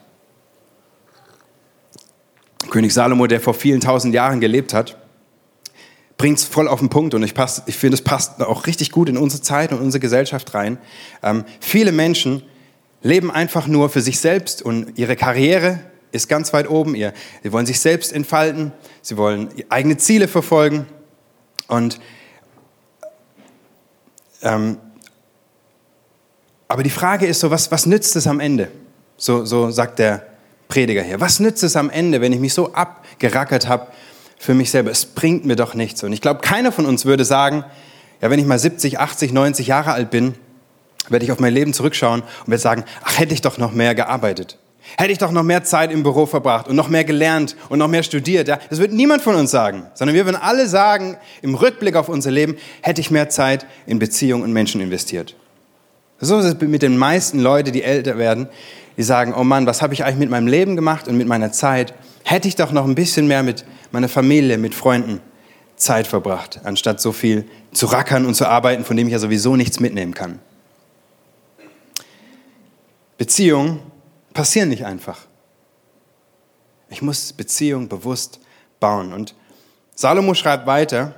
König 2.69 2.93
Salomo, 2.93 3.25
der 3.25 3.41
vor 3.41 3.55
vielen 3.55 3.81
tausend 3.81 4.13
Jahren 4.13 4.39
gelebt 4.39 4.75
hat, 4.75 4.95
bringt 6.17 6.37
es 6.37 6.45
voll 6.45 6.67
auf 6.67 6.79
den 6.79 6.89
Punkt 6.89 7.15
und 7.15 7.23
ich, 7.23 7.33
ich 7.65 7.77
finde, 7.77 7.95
es 7.95 8.03
passt 8.03 8.39
auch 8.43 8.67
richtig 8.67 8.91
gut 8.91 9.09
in 9.09 9.17
unsere 9.17 9.41
Zeit 9.41 9.71
und 9.71 9.79
unsere 9.79 9.99
Gesellschaft 9.99 10.53
rein. 10.53 10.77
Ähm, 11.23 11.45
viele 11.59 11.91
Menschen 11.91 12.43
leben 13.01 13.31
einfach 13.31 13.65
nur 13.65 13.89
für 13.89 14.01
sich 14.01 14.19
selbst 14.19 14.61
und 14.61 14.99
ihre 14.99 15.15
Karriere 15.15 15.79
ist 16.11 16.29
ganz 16.29 16.53
weit 16.53 16.69
oben. 16.69 16.93
Sie 16.93 17.51
wollen 17.51 17.65
sich 17.65 17.79
selbst 17.79 18.13
entfalten, 18.13 18.71
sie 19.01 19.17
wollen 19.17 19.49
eigene 19.69 19.97
Ziele 19.97 20.27
verfolgen 20.27 20.85
und 21.67 21.99
ähm, 24.41 24.77
aber 26.67 26.83
die 26.83 26.89
Frage 26.89 27.25
ist 27.25 27.39
so, 27.39 27.49
was, 27.49 27.71
was 27.71 27.85
nützt 27.85 28.15
es 28.15 28.27
am 28.27 28.39
Ende? 28.39 28.69
So, 29.17 29.43
so 29.43 29.71
sagt 29.71 29.99
der 29.99 30.23
Prediger 30.67 31.01
hier. 31.01 31.19
Was 31.19 31.39
nützt 31.39 31.63
es 31.63 31.75
am 31.75 31.89
Ende, 31.89 32.21
wenn 32.21 32.31
ich 32.31 32.39
mich 32.39 32.53
so 32.53 32.73
abgerackert 32.73 33.67
habe 33.67 33.87
für 34.37 34.53
mich 34.53 34.69
selber? 34.69 34.91
Es 34.91 35.05
bringt 35.05 35.45
mir 35.45 35.55
doch 35.55 35.73
nichts. 35.73 36.03
Und 36.03 36.13
ich 36.13 36.21
glaube, 36.21 36.41
keiner 36.41 36.71
von 36.71 36.85
uns 36.85 37.05
würde 37.05 37.25
sagen, 37.25 37.65
ja, 38.21 38.29
wenn 38.29 38.39
ich 38.39 38.45
mal 38.45 38.59
70, 38.59 38.99
80, 38.99 39.33
90 39.33 39.67
Jahre 39.67 39.93
alt 39.93 40.11
bin, 40.11 40.35
werde 41.09 41.25
ich 41.25 41.31
auf 41.31 41.39
mein 41.39 41.53
Leben 41.53 41.73
zurückschauen 41.73 42.21
und 42.21 42.47
werde 42.47 42.61
sagen, 42.61 42.83
ach, 43.03 43.17
hätte 43.17 43.33
ich 43.33 43.41
doch 43.41 43.57
noch 43.57 43.71
mehr 43.71 43.95
gearbeitet. 43.95 44.59
Hätte 44.97 45.11
ich 45.11 45.17
doch 45.17 45.31
noch 45.31 45.43
mehr 45.43 45.63
Zeit 45.63 45.91
im 45.91 46.03
Büro 46.03 46.25
verbracht 46.25 46.67
und 46.67 46.75
noch 46.75 46.89
mehr 46.89 47.03
gelernt 47.03 47.55
und 47.69 47.79
noch 47.79 47.87
mehr 47.87 48.03
studiert. 48.03 48.47
Ja? 48.47 48.59
Das 48.69 48.79
wird 48.79 48.91
niemand 48.91 49.21
von 49.21 49.35
uns 49.35 49.51
sagen, 49.51 49.87
sondern 49.93 50.15
wir 50.15 50.25
würden 50.25 50.37
alle 50.37 50.67
sagen, 50.67 51.17
im 51.41 51.55
Rückblick 51.55 51.95
auf 51.95 52.09
unser 52.09 52.31
Leben, 52.31 52.57
hätte 52.81 53.01
ich 53.01 53.11
mehr 53.11 53.29
Zeit 53.29 53.65
in 53.85 53.99
Beziehungen 53.99 54.43
und 54.43 54.53
Menschen 54.53 54.81
investiert. 54.81 55.35
So 56.19 56.37
ist 56.39 56.45
es 56.45 56.59
mit 56.59 56.81
den 56.81 56.97
meisten 56.97 57.39
Leuten, 57.39 57.71
die 57.71 57.83
älter 57.83 58.17
werden, 58.17 58.49
die 58.97 59.03
sagen, 59.03 59.33
oh 59.33 59.43
Mann, 59.43 59.65
was 59.65 59.81
habe 59.81 59.93
ich 59.93 60.03
eigentlich 60.03 60.19
mit 60.19 60.29
meinem 60.29 60.47
Leben 60.47 60.75
gemacht 60.75 61.07
und 61.07 61.17
mit 61.17 61.27
meiner 61.27 61.51
Zeit? 61.51 61.93
Hätte 62.25 62.47
ich 62.47 62.55
doch 62.55 62.71
noch 62.71 62.85
ein 62.85 62.95
bisschen 62.95 63.27
mehr 63.27 63.43
mit 63.43 63.63
meiner 63.91 64.09
Familie, 64.09 64.57
mit 64.57 64.75
Freunden 64.75 65.21
Zeit 65.77 66.07
verbracht, 66.07 66.59
anstatt 66.65 66.99
so 66.99 67.13
viel 67.13 67.45
zu 67.71 67.85
rackern 67.85 68.25
und 68.25 68.35
zu 68.35 68.45
arbeiten, 68.45 68.83
von 68.83 68.97
dem 68.97 69.07
ich 69.07 69.13
ja 69.13 69.19
sowieso 69.19 69.55
nichts 69.55 69.79
mitnehmen 69.79 70.13
kann. 70.13 70.39
Beziehungen 73.17 73.79
passieren 74.33 74.69
nicht 74.69 74.85
einfach. 74.85 75.19
Ich 76.89 77.01
muss 77.01 77.33
Beziehungen 77.33 77.87
bewusst 77.87 78.39
bauen. 78.79 79.13
Und 79.13 79.35
Salomo 79.95 80.33
schreibt 80.33 80.65
weiter, 80.65 81.15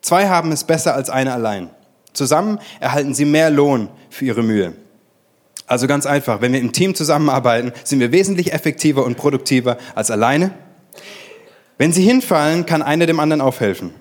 zwei 0.00 0.28
haben 0.28 0.52
es 0.52 0.64
besser 0.64 0.94
als 0.94 1.10
eine 1.10 1.32
allein. 1.32 1.70
Zusammen 2.12 2.58
erhalten 2.80 3.14
sie 3.14 3.24
mehr 3.24 3.50
Lohn 3.50 3.88
für 4.08 4.24
ihre 4.24 4.42
Mühe. 4.42 4.74
Also 5.66 5.86
ganz 5.86 6.04
einfach, 6.04 6.40
wenn 6.40 6.52
wir 6.52 6.60
im 6.60 6.72
Team 6.72 6.96
zusammenarbeiten, 6.96 7.72
sind 7.84 8.00
wir 8.00 8.10
wesentlich 8.10 8.52
effektiver 8.52 9.04
und 9.04 9.16
produktiver 9.16 9.78
als 9.94 10.10
alleine. 10.10 10.50
Wenn 11.78 11.92
sie 11.92 12.02
hinfallen, 12.02 12.66
kann 12.66 12.82
einer 12.82 13.06
dem 13.06 13.20
anderen 13.20 13.40
aufhelfen. 13.40 13.94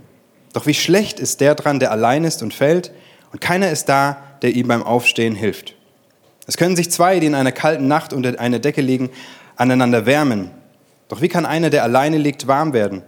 Doch 0.54 0.66
wie 0.66 0.74
schlecht 0.74 1.20
ist 1.20 1.42
der 1.42 1.54
dran, 1.54 1.80
der 1.80 1.92
allein 1.92 2.24
ist 2.24 2.42
und 2.42 2.54
fällt, 2.54 2.92
und 3.32 3.40
keiner 3.40 3.70
ist 3.70 3.86
da, 3.86 4.24
der 4.42 4.56
ihm 4.56 4.68
beim 4.68 4.82
Aufstehen 4.82 5.36
hilft. 5.36 5.76
Es 6.50 6.58
können 6.58 6.76
sich 6.76 6.90
zwei, 6.90 7.20
die 7.20 7.28
in 7.28 7.36
einer 7.36 7.52
kalten 7.52 7.88
Nacht 7.88 8.12
unter 8.12 8.40
einer 8.40 8.58
Decke 8.58 8.82
liegen, 8.82 9.12
aneinander 9.56 10.08
wärmen. 10.08 10.50
Doch 11.08 11.22
wie 11.22 11.28
kann 11.28 11.46
einer, 11.46 11.70
der 11.70 11.84
alleine 11.84 12.18
liegt, 12.18 12.48
warm 12.48 12.74
werden? 12.74 13.04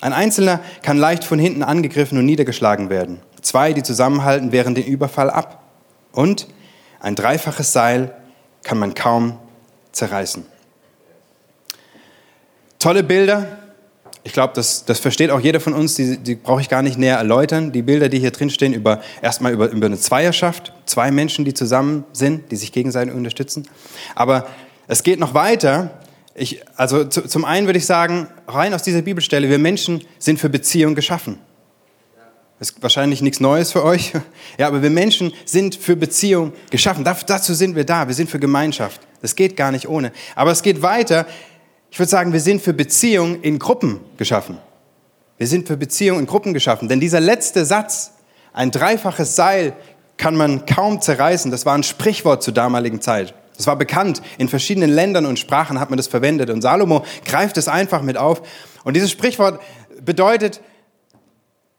Ein 0.00 0.12
Einzelner 0.12 0.58
kann 0.82 0.98
leicht 0.98 1.22
von 1.22 1.38
hinten 1.38 1.62
angegriffen 1.62 2.18
und 2.18 2.26
niedergeschlagen 2.26 2.90
werden. 2.90 3.20
Zwei, 3.40 3.72
die 3.72 3.84
zusammenhalten, 3.84 4.50
wehren 4.50 4.74
den 4.74 4.84
Überfall 4.84 5.30
ab. 5.30 5.62
Und 6.10 6.48
ein 6.98 7.14
dreifaches 7.14 7.72
Seil 7.72 8.16
kann 8.64 8.78
man 8.78 8.94
kaum 8.94 9.38
zerreißen. 9.92 10.44
Tolle 12.80 13.04
Bilder. 13.04 13.58
Ich 14.24 14.32
glaube, 14.32 14.52
das, 14.54 14.84
das 14.84 15.00
versteht 15.00 15.30
auch 15.30 15.40
jeder 15.40 15.58
von 15.58 15.72
uns, 15.72 15.96
die, 15.96 16.16
die 16.16 16.36
brauche 16.36 16.60
ich 16.60 16.68
gar 16.68 16.82
nicht 16.82 16.96
näher 16.96 17.16
erläutern. 17.16 17.72
Die 17.72 17.82
Bilder, 17.82 18.08
die 18.08 18.20
hier 18.20 18.30
drin 18.30 18.50
stehen, 18.50 18.72
über, 18.72 19.02
erstmal 19.20 19.52
über, 19.52 19.68
über 19.70 19.86
eine 19.86 19.98
Zweierschaft, 19.98 20.72
zwei 20.86 21.10
Menschen, 21.10 21.44
die 21.44 21.54
zusammen 21.54 22.04
sind, 22.12 22.52
die 22.52 22.56
sich 22.56 22.70
gegenseitig 22.70 23.14
unterstützen. 23.14 23.68
Aber 24.14 24.46
es 24.86 25.02
geht 25.02 25.18
noch 25.18 25.34
weiter. 25.34 25.98
Ich, 26.34 26.60
also 26.76 27.04
zu, 27.04 27.26
zum 27.26 27.44
einen 27.44 27.66
würde 27.66 27.78
ich 27.78 27.86
sagen, 27.86 28.28
rein 28.46 28.74
aus 28.74 28.84
dieser 28.84 29.02
Bibelstelle, 29.02 29.50
wir 29.50 29.58
Menschen 29.58 30.04
sind 30.18 30.38
für 30.38 30.48
Beziehung 30.48 30.94
geschaffen. 30.94 31.38
Ist 32.60 32.80
wahrscheinlich 32.80 33.22
nichts 33.22 33.40
Neues 33.40 33.72
für 33.72 33.82
euch. 33.82 34.12
Ja, 34.58 34.68
aber 34.68 34.82
wir 34.82 34.90
Menschen 34.90 35.32
sind 35.46 35.74
für 35.74 35.96
Beziehung 35.96 36.52
geschaffen. 36.70 37.02
dazu 37.04 37.54
sind 37.54 37.74
wir 37.74 37.84
da. 37.84 38.06
Wir 38.06 38.14
sind 38.14 38.30
für 38.30 38.38
Gemeinschaft. 38.38 39.00
Das 39.20 39.34
geht 39.34 39.56
gar 39.56 39.72
nicht 39.72 39.88
ohne. 39.88 40.12
Aber 40.36 40.52
es 40.52 40.62
geht 40.62 40.82
weiter. 40.82 41.26
Ich 41.92 41.98
würde 41.98 42.08
sagen, 42.08 42.32
wir 42.32 42.40
sind 42.40 42.62
für 42.62 42.72
Beziehung 42.72 43.42
in 43.42 43.58
Gruppen 43.58 44.00
geschaffen. 44.16 44.56
Wir 45.36 45.46
sind 45.46 45.68
für 45.68 45.76
Beziehung 45.76 46.20
in 46.20 46.26
Gruppen 46.26 46.54
geschaffen. 46.54 46.88
Denn 46.88 47.00
dieser 47.00 47.20
letzte 47.20 47.66
Satz, 47.66 48.12
ein 48.54 48.70
dreifaches 48.70 49.36
Seil 49.36 49.74
kann 50.16 50.34
man 50.34 50.64
kaum 50.64 51.02
zerreißen, 51.02 51.50
das 51.50 51.66
war 51.66 51.74
ein 51.74 51.82
Sprichwort 51.82 52.42
zur 52.42 52.54
damaligen 52.54 53.02
Zeit. 53.02 53.34
Das 53.58 53.66
war 53.66 53.76
bekannt. 53.76 54.22
In 54.38 54.48
verschiedenen 54.48 54.88
Ländern 54.88 55.26
und 55.26 55.38
Sprachen 55.38 55.78
hat 55.78 55.90
man 55.90 55.98
das 55.98 56.06
verwendet. 56.06 56.48
Und 56.48 56.62
Salomo 56.62 57.04
greift 57.26 57.58
es 57.58 57.68
einfach 57.68 58.00
mit 58.00 58.16
auf. 58.16 58.40
Und 58.84 58.94
dieses 58.94 59.10
Sprichwort 59.10 59.60
bedeutet, 60.00 60.62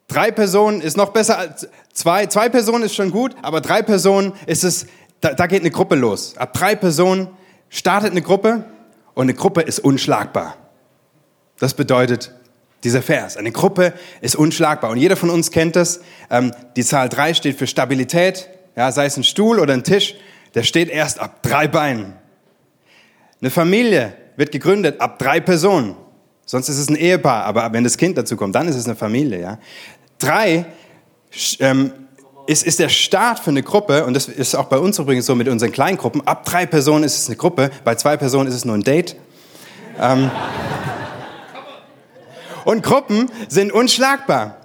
Drei 0.10 0.30
Personen 0.30 0.82
ist 0.82 0.96
noch 0.96 1.10
besser 1.10 1.40
als 1.40 1.68
zwei. 1.92 2.28
Zwei 2.28 2.50
Personen 2.50 2.84
ist 2.84 2.94
schon 2.94 3.10
gut, 3.10 3.36
aber 3.42 3.62
drei 3.62 3.82
Personen 3.82 4.34
ist 4.46 4.64
es, 4.64 4.86
da, 5.22 5.34
da 5.34 5.48
geht 5.48 5.62
eine 5.62 5.72
Gruppe 5.72 5.96
los. 5.96 6.38
Ab 6.38 6.54
drei 6.54 6.76
Personen 6.76 7.30
startet 7.70 8.12
eine 8.12 8.22
Gruppe 8.22 8.66
und 9.14 9.24
eine 9.24 9.34
Gruppe 9.34 9.62
ist 9.62 9.80
unschlagbar. 9.80 10.58
Das 11.60 11.74
bedeutet 11.74 12.34
dieser 12.84 13.02
Vers. 13.02 13.38
Eine 13.38 13.52
Gruppe 13.52 13.94
ist 14.22 14.36
unschlagbar. 14.36 14.92
Und 14.92 14.98
jeder 14.98 15.16
von 15.16 15.30
uns 15.30 15.52
kennt 15.52 15.76
das. 15.76 16.02
Ähm, 16.30 16.54
die 16.76 16.84
Zahl 16.84 17.10
drei 17.10 17.34
steht 17.34 17.58
für 17.58 17.68
Stabilität. 17.68 18.50
Ja, 18.76 18.92
sei 18.92 19.06
es 19.06 19.18
ein 19.18 19.24
Stuhl 19.24 19.60
oder 19.60 19.74
ein 19.74 19.84
Tisch, 19.84 20.16
der 20.56 20.64
steht 20.64 20.90
erst 20.90 21.20
ab 21.20 21.42
drei 21.44 21.68
Beinen. 21.68 22.14
Eine 23.42 23.52
Familie 23.52 24.14
wird 24.36 24.52
gegründet 24.52 25.00
ab 25.00 25.20
drei 25.20 25.40
Personen. 25.40 25.96
Sonst 26.46 26.70
ist 26.70 26.78
es 26.78 26.90
ein 26.90 26.96
Ehepaar, 26.96 27.46
aber 27.46 27.72
wenn 27.72 27.84
das 27.84 27.98
Kind 27.98 28.18
dazu 28.18 28.36
kommt, 28.36 28.56
dann 28.56 28.68
ist 28.68 28.76
es 28.76 28.86
eine 28.86 28.96
Familie. 28.96 29.42
Ja? 29.42 29.60
Drei 30.20 30.66
ähm, 31.60 31.92
ist, 32.48 32.66
ist 32.66 32.80
der 32.80 32.90
Start 32.90 33.40
für 33.40 33.50
eine 33.50 33.64
Gruppe, 33.64 34.06
und 34.06 34.14
das 34.14 34.28
ist 34.28 34.56
auch 34.56 34.66
bei 34.66 34.78
uns 34.78 35.00
übrigens 35.00 35.26
so 35.26 35.36
mit 35.36 35.48
unseren 35.48 35.72
Kleingruppen. 35.72 36.26
Ab 36.28 36.46
drei 36.46 36.66
Personen 36.66 37.04
ist 37.04 37.18
es 37.18 37.28
eine 37.28 37.38
Gruppe, 37.38 37.72
bei 37.84 37.96
zwei 37.96 38.18
Personen 38.18 38.48
ist 38.48 38.56
es 38.56 38.66
nur 38.66 38.76
ein 38.76 38.84
Date. 38.84 39.16
Ähm, 40.00 40.30
und 42.66 42.84
Gruppen 42.84 43.30
sind 43.50 43.72
unschlagbar. 43.72 44.58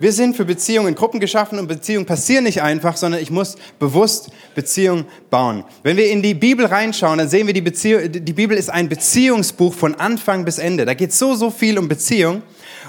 Wir 0.00 0.12
sind 0.12 0.36
für 0.36 0.44
Beziehungen 0.44 0.88
in 0.88 0.94
Gruppen 0.94 1.18
geschaffen 1.18 1.58
und 1.58 1.66
Beziehungen 1.66 2.06
passieren 2.06 2.44
nicht 2.44 2.62
einfach, 2.62 2.96
sondern 2.96 3.20
ich 3.20 3.32
muss 3.32 3.56
bewusst 3.80 4.30
Beziehungen 4.54 5.06
bauen. 5.28 5.64
Wenn 5.82 5.96
wir 5.96 6.08
in 6.08 6.22
die 6.22 6.34
Bibel 6.34 6.66
reinschauen, 6.66 7.18
dann 7.18 7.28
sehen 7.28 7.48
wir, 7.48 7.54
die, 7.54 7.60
Beziehung, 7.60 8.12
die 8.12 8.32
Bibel 8.32 8.56
ist 8.56 8.70
ein 8.70 8.88
Beziehungsbuch 8.88 9.74
von 9.74 9.96
Anfang 9.96 10.44
bis 10.44 10.58
Ende. 10.58 10.84
Da 10.84 10.94
geht 10.94 11.12
so, 11.12 11.34
so 11.34 11.50
viel 11.50 11.78
um 11.78 11.88
Beziehung. 11.88 12.42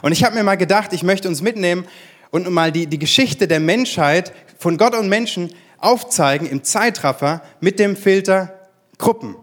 Und 0.03 0.11
ich 0.11 0.23
habe 0.23 0.35
mir 0.35 0.43
mal 0.43 0.55
gedacht, 0.55 0.93
ich 0.93 1.01
möchte 1.01 1.27
uns 1.27 1.41
mitnehmen 1.41 1.85
und 2.31 2.49
mal 2.49 2.71
die, 2.71 2.87
die 2.87 2.99
Geschichte 2.99 3.47
der 3.47 3.59
Menschheit 3.59 4.33
von 4.57 4.77
Gott 4.77 4.95
und 4.95 5.09
Menschen 5.09 5.53
aufzeigen 5.77 6.47
im 6.47 6.63
Zeitraffer 6.63 7.41
mit 7.59 7.79
dem 7.79 7.95
Filter 7.95 8.53
Gruppen. 8.97 9.35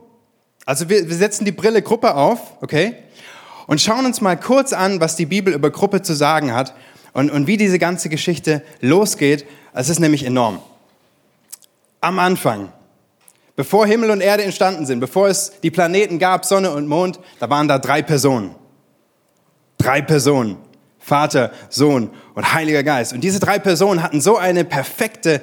Also 0.66 0.88
wir, 0.88 1.08
wir 1.08 1.16
setzen 1.16 1.44
die 1.44 1.52
Brille 1.52 1.82
Gruppe 1.82 2.14
auf, 2.14 2.40
okay? 2.60 2.94
Und 3.66 3.80
schauen 3.80 4.06
uns 4.06 4.20
mal 4.20 4.36
kurz 4.36 4.72
an, 4.72 5.00
was 5.00 5.16
die 5.16 5.26
Bibel 5.26 5.54
über 5.54 5.70
Gruppe 5.70 6.02
zu 6.02 6.14
sagen 6.14 6.52
hat 6.52 6.74
und, 7.12 7.30
und 7.30 7.46
wie 7.46 7.56
diese 7.56 7.78
ganze 7.78 8.08
Geschichte 8.08 8.62
losgeht. 8.80 9.46
Es 9.72 9.88
ist 9.88 9.98
nämlich 9.98 10.24
enorm. 10.24 10.60
Am 12.00 12.18
Anfang, 12.18 12.70
bevor 13.56 13.86
Himmel 13.86 14.10
und 14.10 14.20
Erde 14.20 14.44
entstanden 14.44 14.86
sind, 14.86 15.00
bevor 15.00 15.28
es 15.28 15.52
die 15.62 15.70
Planeten 15.70 16.18
gab, 16.18 16.44
Sonne 16.44 16.70
und 16.70 16.86
Mond, 16.86 17.18
da 17.40 17.48
waren 17.48 17.66
da 17.66 17.78
drei 17.78 18.02
Personen. 18.02 18.54
Drei 19.78 20.02
Personen. 20.02 20.58
Vater, 21.06 21.52
Sohn 21.68 22.10
und 22.34 22.52
Heiliger 22.52 22.82
Geist. 22.82 23.12
Und 23.12 23.22
diese 23.22 23.38
drei 23.38 23.60
Personen 23.60 24.02
hatten 24.02 24.20
so 24.20 24.36
eine 24.36 24.64
perfekte 24.64 25.40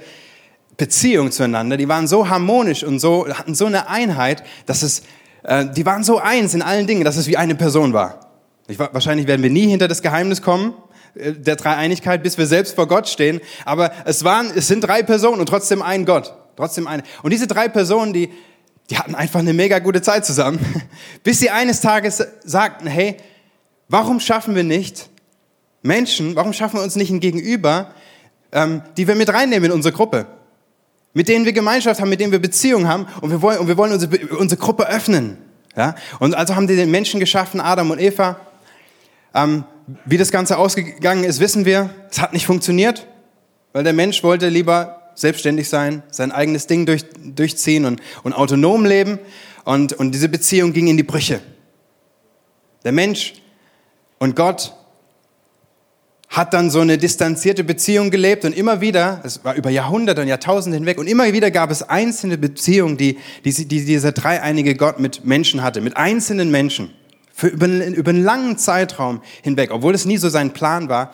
Beziehung 0.75 1.31
zueinander. 1.31 1.77
Die 1.77 1.87
waren 1.87 2.05
so 2.05 2.27
harmonisch 2.27 2.83
und 2.83 2.99
so, 2.99 3.27
hatten 3.29 3.55
so 3.55 3.65
eine 3.67 3.87
Einheit, 3.87 4.43
dass 4.65 4.81
es, 4.81 5.03
äh, 5.43 5.65
die 5.65 5.85
waren 5.85 6.03
so 6.03 6.19
eins 6.19 6.53
in 6.53 6.61
allen 6.61 6.85
Dingen, 6.85 7.05
dass 7.05 7.15
es 7.15 7.27
wie 7.27 7.37
eine 7.37 7.55
Person 7.55 7.93
war. 7.93 8.31
Ich, 8.67 8.77
wahrscheinlich 8.77 9.25
werden 9.25 9.41
wir 9.41 9.49
nie 9.49 9.67
hinter 9.67 9.87
das 9.87 10.01
Geheimnis 10.01 10.41
kommen 10.41 10.73
äh, 11.15 11.31
der 11.31 11.55
Dreieinigkeit, 11.55 12.23
bis 12.23 12.37
wir 12.37 12.45
selbst 12.45 12.75
vor 12.75 12.87
Gott 12.89 13.07
stehen. 13.07 13.39
Aber 13.63 13.93
es 14.03 14.25
waren, 14.25 14.51
es 14.53 14.67
sind 14.67 14.81
drei 14.81 15.01
Personen 15.01 15.39
und 15.39 15.47
trotzdem 15.47 15.81
ein 15.81 16.05
Gott. 16.05 16.33
Trotzdem 16.57 16.87
eine. 16.87 17.03
Und 17.21 17.31
diese 17.31 17.47
drei 17.47 17.69
Personen, 17.69 18.11
die, 18.11 18.29
die 18.89 18.97
hatten 18.97 19.15
einfach 19.15 19.39
eine 19.39 19.53
mega 19.53 19.79
gute 19.79 20.01
Zeit 20.01 20.25
zusammen. 20.25 20.59
Bis 21.23 21.39
sie 21.39 21.49
eines 21.49 21.79
Tages 21.79 22.21
sagten, 22.43 22.87
hey, 22.87 23.15
Warum 23.93 24.19
schaffen 24.19 24.55
wir 24.55 24.63
nicht 24.63 25.09
Menschen, 25.83 26.35
warum 26.35 26.53
schaffen 26.53 26.77
wir 26.77 26.83
uns 26.83 26.95
nicht 26.95 27.11
ein 27.11 27.19
Gegenüber, 27.19 27.93
ähm, 28.51 28.81
die 28.97 29.07
wir 29.07 29.15
mit 29.15 29.31
reinnehmen 29.31 29.65
in 29.65 29.71
unsere 29.71 29.93
Gruppe? 29.93 30.25
Mit 31.13 31.27
denen 31.27 31.45
wir 31.45 31.53
Gemeinschaft 31.53 32.01
haben, 32.01 32.09
mit 32.09 32.19
denen 32.19 32.31
wir 32.31 32.39
Beziehung 32.39 32.87
haben 32.87 33.05
und 33.21 33.29
wir 33.29 33.41
wollen, 33.41 33.59
und 33.59 33.67
wir 33.67 33.77
wollen 33.77 33.91
unsere, 33.91 34.17
unsere 34.35 34.59
Gruppe 34.59 34.87
öffnen. 34.89 35.37
Ja? 35.75 35.93
Und 36.19 36.35
also 36.35 36.55
haben 36.55 36.67
die 36.67 36.75
den 36.75 36.89
Menschen 36.89 37.19
geschaffen, 37.19 37.61
Adam 37.61 37.91
und 37.91 37.99
Eva. 37.99 38.39
Ähm, 39.35 39.65
wie 40.05 40.17
das 40.17 40.31
Ganze 40.31 40.57
ausgegangen 40.57 41.25
ist, 41.25 41.39
wissen 41.39 41.65
wir. 41.65 41.89
Es 42.09 42.21
hat 42.21 42.33
nicht 42.33 42.45
funktioniert, 42.45 43.05
weil 43.73 43.83
der 43.83 43.93
Mensch 43.93 44.23
wollte 44.23 44.47
lieber 44.47 45.11
selbstständig 45.15 45.69
sein, 45.69 46.01
sein 46.09 46.31
eigenes 46.31 46.65
Ding 46.65 46.85
durch, 46.85 47.05
durchziehen 47.19 47.85
und, 47.85 48.01
und 48.23 48.33
autonom 48.33 48.85
leben. 48.85 49.19
Und, 49.65 49.93
und 49.93 50.13
diese 50.13 50.29
Beziehung 50.29 50.73
ging 50.73 50.87
in 50.87 50.97
die 50.97 51.03
Brüche. 51.03 51.41
Der 52.83 52.91
Mensch 52.91 53.33
und 54.19 54.35
Gott 54.35 54.73
hat 56.33 56.55
dann 56.55 56.71
so 56.71 56.79
eine 56.79 56.97
distanzierte 56.97 57.63
Beziehung 57.63 58.09
gelebt 58.09 58.43
und 58.43 58.57
immer 58.57 58.81
wieder, 58.81 59.21
es 59.23 59.45
war 59.45 59.53
über 59.53 59.69
Jahrhunderte 59.69 60.21
und 60.21 60.27
Jahrtausende 60.27 60.75
hinweg, 60.75 60.97
und 60.97 61.05
immer 61.05 61.31
wieder 61.31 61.51
gab 61.51 61.69
es 61.69 61.83
einzelne 61.83 62.39
Beziehungen, 62.39 62.97
die, 62.97 63.19
die, 63.45 63.51
die 63.51 63.85
dieser 63.85 64.13
dreieinige 64.13 64.73
Gott 64.73 64.99
mit 64.99 65.25
Menschen 65.25 65.61
hatte, 65.61 65.79
mit 65.79 65.95
einzelnen 65.95 66.49
Menschen, 66.49 66.91
für 67.31 67.47
über, 67.47 67.67
über 67.67 68.09
einen 68.09 68.23
langen 68.23 68.57
Zeitraum 68.57 69.21
hinweg, 69.43 69.69
obwohl 69.71 69.93
es 69.93 70.05
nie 70.05 70.17
so 70.17 70.27
sein 70.27 70.53
Plan 70.53 70.89
war, 70.89 71.13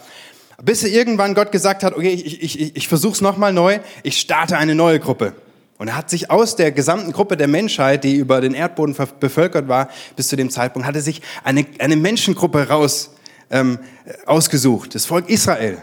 bis 0.63 0.83
irgendwann 0.83 1.35
Gott 1.35 1.51
gesagt 1.51 1.83
hat, 1.83 1.97
okay, 1.97 2.11
ich, 2.11 2.41
ich, 2.41 2.59
ich, 2.61 2.75
ich 2.77 2.88
versuche 2.88 3.13
es 3.13 3.21
nochmal 3.21 3.51
neu, 3.51 3.79
ich 4.03 4.21
starte 4.21 4.57
eine 4.57 4.73
neue 4.73 5.01
Gruppe. 5.01 5.33
Und 5.77 5.89
er 5.89 5.97
hat 5.97 6.09
sich 6.09 6.31
aus 6.31 6.55
der 6.55 6.71
gesamten 6.71 7.11
Gruppe 7.11 7.35
der 7.35 7.47
Menschheit, 7.47 8.05
die 8.05 8.15
über 8.15 8.39
den 8.39 8.53
Erdboden 8.53 8.95
bevölkert 9.19 9.67
war, 9.67 9.89
bis 10.15 10.29
zu 10.29 10.38
dem 10.38 10.49
Zeitpunkt, 10.49 10.88
hatte 10.88 11.01
sich 11.01 11.21
eine, 11.43 11.65
eine 11.79 11.97
Menschengruppe 11.97 12.69
raus, 12.69 13.11
ähm, 13.50 13.79
ausgesucht, 14.25 14.96
das 14.96 15.06
Volk 15.06 15.29
Israel. 15.29 15.82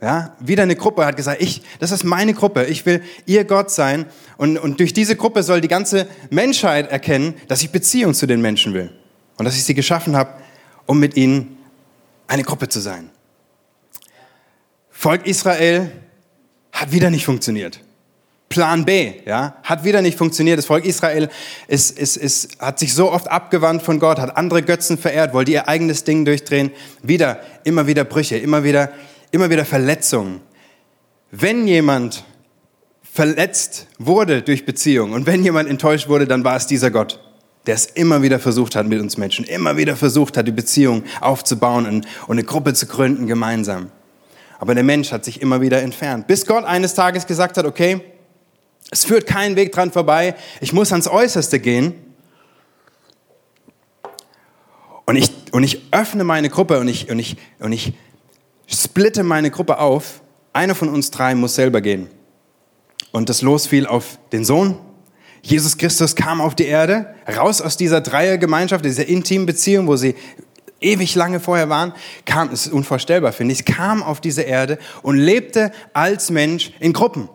Ja, 0.00 0.36
wieder 0.40 0.64
eine 0.64 0.74
Gruppe 0.74 1.06
hat 1.06 1.16
gesagt, 1.16 1.40
ich, 1.40 1.62
das 1.78 1.92
ist 1.92 2.02
meine 2.02 2.34
Gruppe, 2.34 2.64
ich 2.64 2.84
will 2.86 3.02
ihr 3.24 3.44
Gott 3.44 3.70
sein. 3.70 4.06
Und, 4.36 4.58
und 4.58 4.80
durch 4.80 4.92
diese 4.92 5.14
Gruppe 5.14 5.44
soll 5.44 5.60
die 5.60 5.68
ganze 5.68 6.08
Menschheit 6.28 6.90
erkennen, 6.90 7.34
dass 7.46 7.62
ich 7.62 7.70
Beziehung 7.70 8.12
zu 8.12 8.26
den 8.26 8.40
Menschen 8.40 8.74
will. 8.74 8.90
Und 9.36 9.44
dass 9.44 9.54
ich 9.54 9.62
sie 9.62 9.74
geschaffen 9.74 10.16
habe, 10.16 10.32
um 10.86 10.98
mit 10.98 11.16
ihnen 11.16 11.56
eine 12.26 12.42
Gruppe 12.42 12.68
zu 12.68 12.80
sein. 12.80 13.10
Volk 14.90 15.24
Israel 15.26 15.92
hat 16.72 16.90
wieder 16.90 17.10
nicht 17.10 17.24
funktioniert. 17.24 17.80
Plan 18.52 18.84
B, 18.84 19.14
ja, 19.24 19.56
hat 19.62 19.82
wieder 19.82 20.02
nicht 20.02 20.18
funktioniert. 20.18 20.58
Das 20.58 20.66
Volk 20.66 20.84
Israel 20.84 21.30
ist, 21.68 21.98
ist, 21.98 22.18
ist, 22.18 22.60
hat 22.60 22.78
sich 22.78 22.92
so 22.92 23.10
oft 23.10 23.30
abgewandt 23.30 23.82
von 23.82 23.98
Gott, 23.98 24.18
hat 24.18 24.36
andere 24.36 24.62
Götzen 24.62 24.98
verehrt, 24.98 25.32
wollte 25.32 25.52
ihr 25.52 25.68
eigenes 25.68 26.04
Ding 26.04 26.26
durchdrehen. 26.26 26.70
Wieder, 27.02 27.40
immer 27.64 27.86
wieder 27.86 28.04
Brüche, 28.04 28.36
immer 28.36 28.62
wieder, 28.62 28.92
immer 29.30 29.48
wieder 29.48 29.64
Verletzungen. 29.64 30.42
Wenn 31.30 31.66
jemand 31.66 32.24
verletzt 33.00 33.86
wurde 33.98 34.42
durch 34.42 34.66
Beziehung 34.66 35.12
und 35.12 35.24
wenn 35.24 35.42
jemand 35.42 35.70
enttäuscht 35.70 36.08
wurde, 36.08 36.26
dann 36.26 36.44
war 36.44 36.56
es 36.56 36.66
dieser 36.66 36.90
Gott, 36.90 37.20
der 37.64 37.74
es 37.74 37.86
immer 37.86 38.20
wieder 38.20 38.38
versucht 38.38 38.76
hat 38.76 38.86
mit 38.86 39.00
uns 39.00 39.16
Menschen, 39.16 39.46
immer 39.46 39.78
wieder 39.78 39.96
versucht 39.96 40.36
hat, 40.36 40.46
die 40.46 40.52
Beziehung 40.52 41.04
aufzubauen 41.22 41.86
und, 41.86 42.06
und 42.26 42.32
eine 42.32 42.44
Gruppe 42.44 42.74
zu 42.74 42.84
gründen 42.84 43.26
gemeinsam. 43.26 43.90
Aber 44.58 44.74
der 44.74 44.84
Mensch 44.84 45.10
hat 45.10 45.24
sich 45.24 45.40
immer 45.40 45.62
wieder 45.62 45.80
entfernt, 45.80 46.26
bis 46.26 46.44
Gott 46.44 46.64
eines 46.64 46.92
Tages 46.92 47.26
gesagt 47.26 47.56
hat, 47.56 47.64
okay, 47.64 48.11
es 48.90 49.04
führt 49.04 49.26
kein 49.26 49.56
Weg 49.56 49.72
dran 49.72 49.92
vorbei. 49.92 50.34
Ich 50.60 50.72
muss 50.72 50.92
ans 50.92 51.08
Äußerste 51.08 51.60
gehen. 51.60 51.94
Und 55.06 55.16
ich, 55.16 55.30
und 55.52 55.64
ich 55.64 55.82
öffne 55.90 56.24
meine 56.24 56.48
Gruppe 56.48 56.78
und 56.78 56.88
ich, 56.88 57.10
und, 57.10 57.18
ich, 57.18 57.36
und 57.58 57.72
ich 57.72 57.94
splitte 58.66 59.22
meine 59.22 59.50
Gruppe 59.50 59.78
auf. 59.78 60.22
Einer 60.52 60.74
von 60.74 60.88
uns 60.88 61.10
drei 61.10 61.34
muss 61.34 61.54
selber 61.54 61.80
gehen. 61.80 62.08
Und 63.10 63.28
das 63.28 63.42
Los 63.42 63.66
fiel 63.66 63.86
auf 63.86 64.18
den 64.32 64.44
Sohn. 64.44 64.78
Jesus 65.42 65.76
Christus 65.76 66.14
kam 66.14 66.40
auf 66.40 66.54
die 66.54 66.66
Erde, 66.66 67.14
raus 67.36 67.60
aus 67.60 67.76
dieser 67.76 68.00
Dreiergemeinschaft, 68.00 68.84
dieser 68.84 69.06
intimen 69.06 69.44
Beziehung, 69.44 69.88
wo 69.88 69.96
sie 69.96 70.14
ewig 70.80 71.14
lange 71.14 71.40
vorher 71.40 71.68
waren, 71.68 71.92
kam, 72.24 72.50
es 72.50 72.66
ist 72.66 72.72
unvorstellbar, 72.72 73.32
finde 73.32 73.54
ich, 73.54 73.64
kam 73.64 74.02
auf 74.02 74.20
diese 74.20 74.42
Erde 74.42 74.78
und 75.02 75.16
lebte 75.16 75.72
als 75.92 76.30
Mensch 76.30 76.72
in 76.80 76.92
Gruppen. 76.92 77.28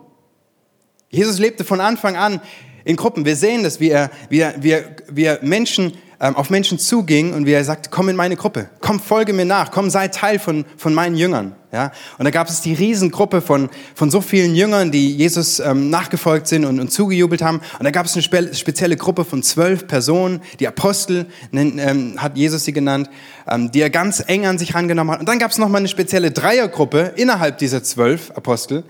Jesus 1.10 1.40
lebte 1.40 1.64
von 1.64 1.80
Anfang 1.80 2.16
an 2.16 2.42
in 2.84 2.96
Gruppen. 2.96 3.26
Wir 3.26 3.36
sehen 3.36 3.64
das, 3.64 3.80
wie 3.80 3.90
er, 3.90 4.12
wie 4.30 4.40
er, 4.40 4.56
wie 4.62 4.72
er, 4.72 4.96
wie 5.10 5.24
er 5.24 5.40
Menschen, 5.42 5.94
ähm, 6.20 6.36
auf 6.36 6.50
Menschen 6.50 6.80
zuging 6.80 7.34
und 7.34 7.46
wie 7.46 7.52
er 7.52 7.64
sagt, 7.64 7.92
komm 7.92 8.10
in 8.10 8.16
meine 8.16 8.36
Gruppe, 8.36 8.70
komm, 8.82 9.00
folge 9.00 9.34
mir 9.34 9.46
nach, 9.46 9.72
komm, 9.72 9.90
sei 9.90 10.08
Teil 10.08 10.40
von, 10.40 10.66
von 10.76 10.94
meinen 10.94 11.16
Jüngern. 11.16 11.56
Ja? 11.72 11.92
Und 12.18 12.26
da 12.26 12.32
gab 12.32 12.50
es 12.50 12.62
die 12.62 12.74
Riesengruppe 12.74 13.40
von, 13.40 13.70
von 13.94 14.10
so 14.10 14.22
vielen 14.22 14.56
Jüngern, 14.56 14.92
die 14.92 15.16
Jesus 15.16 15.60
ähm, 15.60 15.90
nachgefolgt 15.90 16.48
sind 16.48 16.66
und, 16.66 16.80
und 16.80 16.92
zugejubelt 16.92 17.42
haben. 17.44 17.62
Und 17.78 17.84
da 17.84 17.92
gab 17.92 18.08
es 18.08 18.14
eine 18.14 18.24
spe 18.24 18.54
spezielle 18.56 18.98
Gruppe 18.98 19.26
von 19.26 19.44
zwölf 19.44 19.88
Personen, 19.88 20.42
die 20.60 20.68
Apostel 20.68 21.28
ähm, 21.54 22.16
hat 22.18 22.36
Jesus 22.36 22.66
sie 22.66 22.74
genannt, 22.74 23.10
ähm, 23.48 23.72
die 23.72 23.82
er 23.82 23.92
ganz 23.92 24.24
eng 24.26 24.48
an 24.48 24.58
sich 24.58 24.74
rangenommen 24.74 25.14
hat. 25.14 25.20
Und 25.20 25.30
dann 25.30 25.40
gab 25.40 25.52
es 25.52 25.60
nochmal 25.60 25.82
eine 25.82 25.88
spezielle 25.88 26.32
Dreiergruppe 26.32 27.14
innerhalb 27.16 27.60
dieser 27.60 27.84
zwölf 27.84 28.32
Apostel, 28.32 28.84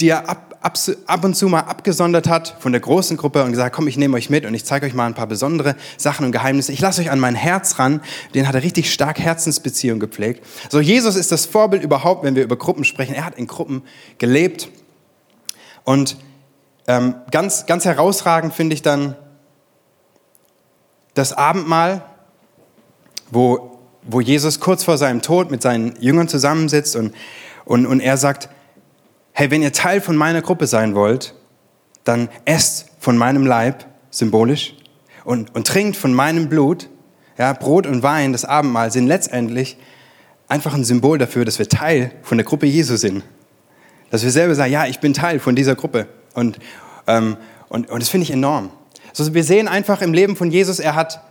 die 0.00 0.10
er 0.10 0.28
ab, 0.28 0.47
ab, 0.60 1.24
und 1.24 1.34
zu 1.34 1.48
mal 1.48 1.60
abgesondert 1.60 2.28
hat 2.28 2.56
von 2.58 2.72
der 2.72 2.80
großen 2.80 3.16
Gruppe 3.16 3.44
und 3.44 3.52
gesagt, 3.52 3.74
komm, 3.74 3.88
ich 3.88 3.96
nehme 3.96 4.16
euch 4.16 4.30
mit 4.30 4.44
und 4.44 4.54
ich 4.54 4.64
zeige 4.64 4.86
euch 4.86 4.94
mal 4.94 5.06
ein 5.06 5.14
paar 5.14 5.26
besondere 5.26 5.76
Sachen 5.96 6.26
und 6.26 6.32
Geheimnisse. 6.32 6.72
Ich 6.72 6.80
lasse 6.80 7.00
euch 7.00 7.10
an 7.10 7.20
mein 7.20 7.34
Herz 7.34 7.78
ran. 7.78 8.00
Den 8.34 8.48
hat 8.48 8.54
er 8.54 8.62
richtig 8.62 8.92
stark 8.92 9.18
Herzensbeziehung 9.18 10.00
gepflegt. 10.00 10.44
So, 10.70 10.80
Jesus 10.80 11.16
ist 11.16 11.32
das 11.32 11.46
Vorbild 11.46 11.82
überhaupt, 11.82 12.24
wenn 12.24 12.34
wir 12.34 12.42
über 12.42 12.56
Gruppen 12.56 12.84
sprechen. 12.84 13.14
Er 13.14 13.24
hat 13.24 13.36
in 13.36 13.46
Gruppen 13.46 13.82
gelebt. 14.18 14.68
Und 15.84 16.16
ähm, 16.86 17.14
ganz, 17.30 17.66
ganz 17.66 17.84
herausragend 17.84 18.54
finde 18.54 18.74
ich 18.74 18.82
dann 18.82 19.16
das 21.14 21.32
Abendmahl, 21.32 22.02
wo, 23.30 23.78
wo 24.02 24.20
Jesus 24.20 24.60
kurz 24.60 24.84
vor 24.84 24.98
seinem 24.98 25.22
Tod 25.22 25.50
mit 25.50 25.62
seinen 25.62 25.94
Jüngern 26.00 26.28
zusammensitzt 26.28 26.96
und, 26.96 27.14
und, 27.64 27.86
und 27.86 28.00
er 28.00 28.16
sagt, 28.16 28.48
hey, 29.38 29.52
wenn 29.52 29.62
ihr 29.62 29.72
Teil 29.72 30.00
von 30.00 30.16
meiner 30.16 30.42
Gruppe 30.42 30.66
sein 30.66 30.96
wollt, 30.96 31.32
dann 32.02 32.28
esst 32.44 32.86
von 32.98 33.16
meinem 33.16 33.46
Leib, 33.46 33.86
symbolisch, 34.10 34.74
und, 35.24 35.54
und 35.54 35.64
trinkt 35.64 35.96
von 35.96 36.12
meinem 36.12 36.48
Blut. 36.48 36.88
Ja, 37.38 37.52
Brot 37.52 37.86
und 37.86 38.02
Wein, 38.02 38.32
das 38.32 38.44
Abendmahl, 38.44 38.90
sind 38.90 39.06
letztendlich 39.06 39.76
einfach 40.48 40.74
ein 40.74 40.82
Symbol 40.82 41.18
dafür, 41.18 41.44
dass 41.44 41.60
wir 41.60 41.68
Teil 41.68 42.10
von 42.22 42.36
der 42.36 42.44
Gruppe 42.44 42.66
Jesu 42.66 42.96
sind. 42.96 43.22
Dass 44.10 44.24
wir 44.24 44.32
selber 44.32 44.56
sagen, 44.56 44.72
ja, 44.72 44.86
ich 44.86 44.98
bin 44.98 45.14
Teil 45.14 45.38
von 45.38 45.54
dieser 45.54 45.76
Gruppe. 45.76 46.08
Und, 46.34 46.58
ähm, 47.06 47.36
und, 47.68 47.88
und 47.90 48.02
das 48.02 48.08
finde 48.08 48.24
ich 48.24 48.32
enorm. 48.32 48.70
Also 49.16 49.34
wir 49.34 49.44
sehen 49.44 49.68
einfach 49.68 50.02
im 50.02 50.12
Leben 50.12 50.34
von 50.34 50.50
Jesus, 50.50 50.80
er 50.80 50.96
hat, 50.96 51.22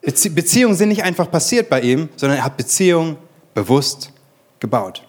Beziehungen 0.00 0.76
sind 0.76 0.88
nicht 0.88 1.04
einfach 1.04 1.30
passiert 1.30 1.68
bei 1.68 1.82
ihm, 1.82 2.08
sondern 2.16 2.38
er 2.38 2.44
hat 2.46 2.56
Beziehungen 2.56 3.18
bewusst 3.52 4.14
gebaut. 4.60 5.02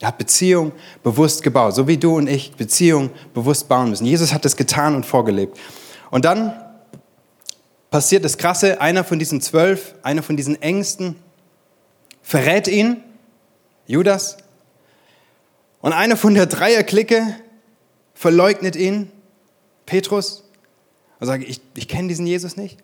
Er 0.00 0.08
hat 0.08 0.18
Beziehung 0.18 0.72
bewusst 1.02 1.42
gebaut, 1.42 1.74
so 1.74 1.88
wie 1.88 1.96
du 1.96 2.16
und 2.16 2.28
ich 2.28 2.52
Beziehung 2.52 3.10
bewusst 3.32 3.68
bauen 3.68 3.90
müssen. 3.90 4.04
Jesus 4.04 4.32
hat 4.34 4.44
das 4.44 4.56
getan 4.56 4.94
und 4.94 5.06
vorgelebt. 5.06 5.58
Und 6.10 6.24
dann 6.24 6.52
passiert 7.90 8.24
das 8.24 8.36
Krasse, 8.36 8.80
einer 8.80 9.04
von 9.04 9.18
diesen 9.18 9.40
zwölf, 9.40 9.94
einer 10.02 10.22
von 10.22 10.36
diesen 10.36 10.60
Ängsten 10.60 11.16
verrät 12.22 12.68
ihn, 12.68 13.02
Judas, 13.86 14.36
und 15.80 15.92
einer 15.92 16.16
von 16.16 16.34
der 16.34 16.46
Dreierklicke 16.46 17.36
verleugnet 18.14 18.74
ihn, 18.74 19.12
Petrus, 19.86 20.42
und 21.20 21.26
sagt, 21.26 21.44
ich, 21.44 21.60
ich 21.74 21.86
kenne 21.86 22.08
diesen 22.08 22.26
Jesus 22.26 22.56
nicht. 22.56 22.78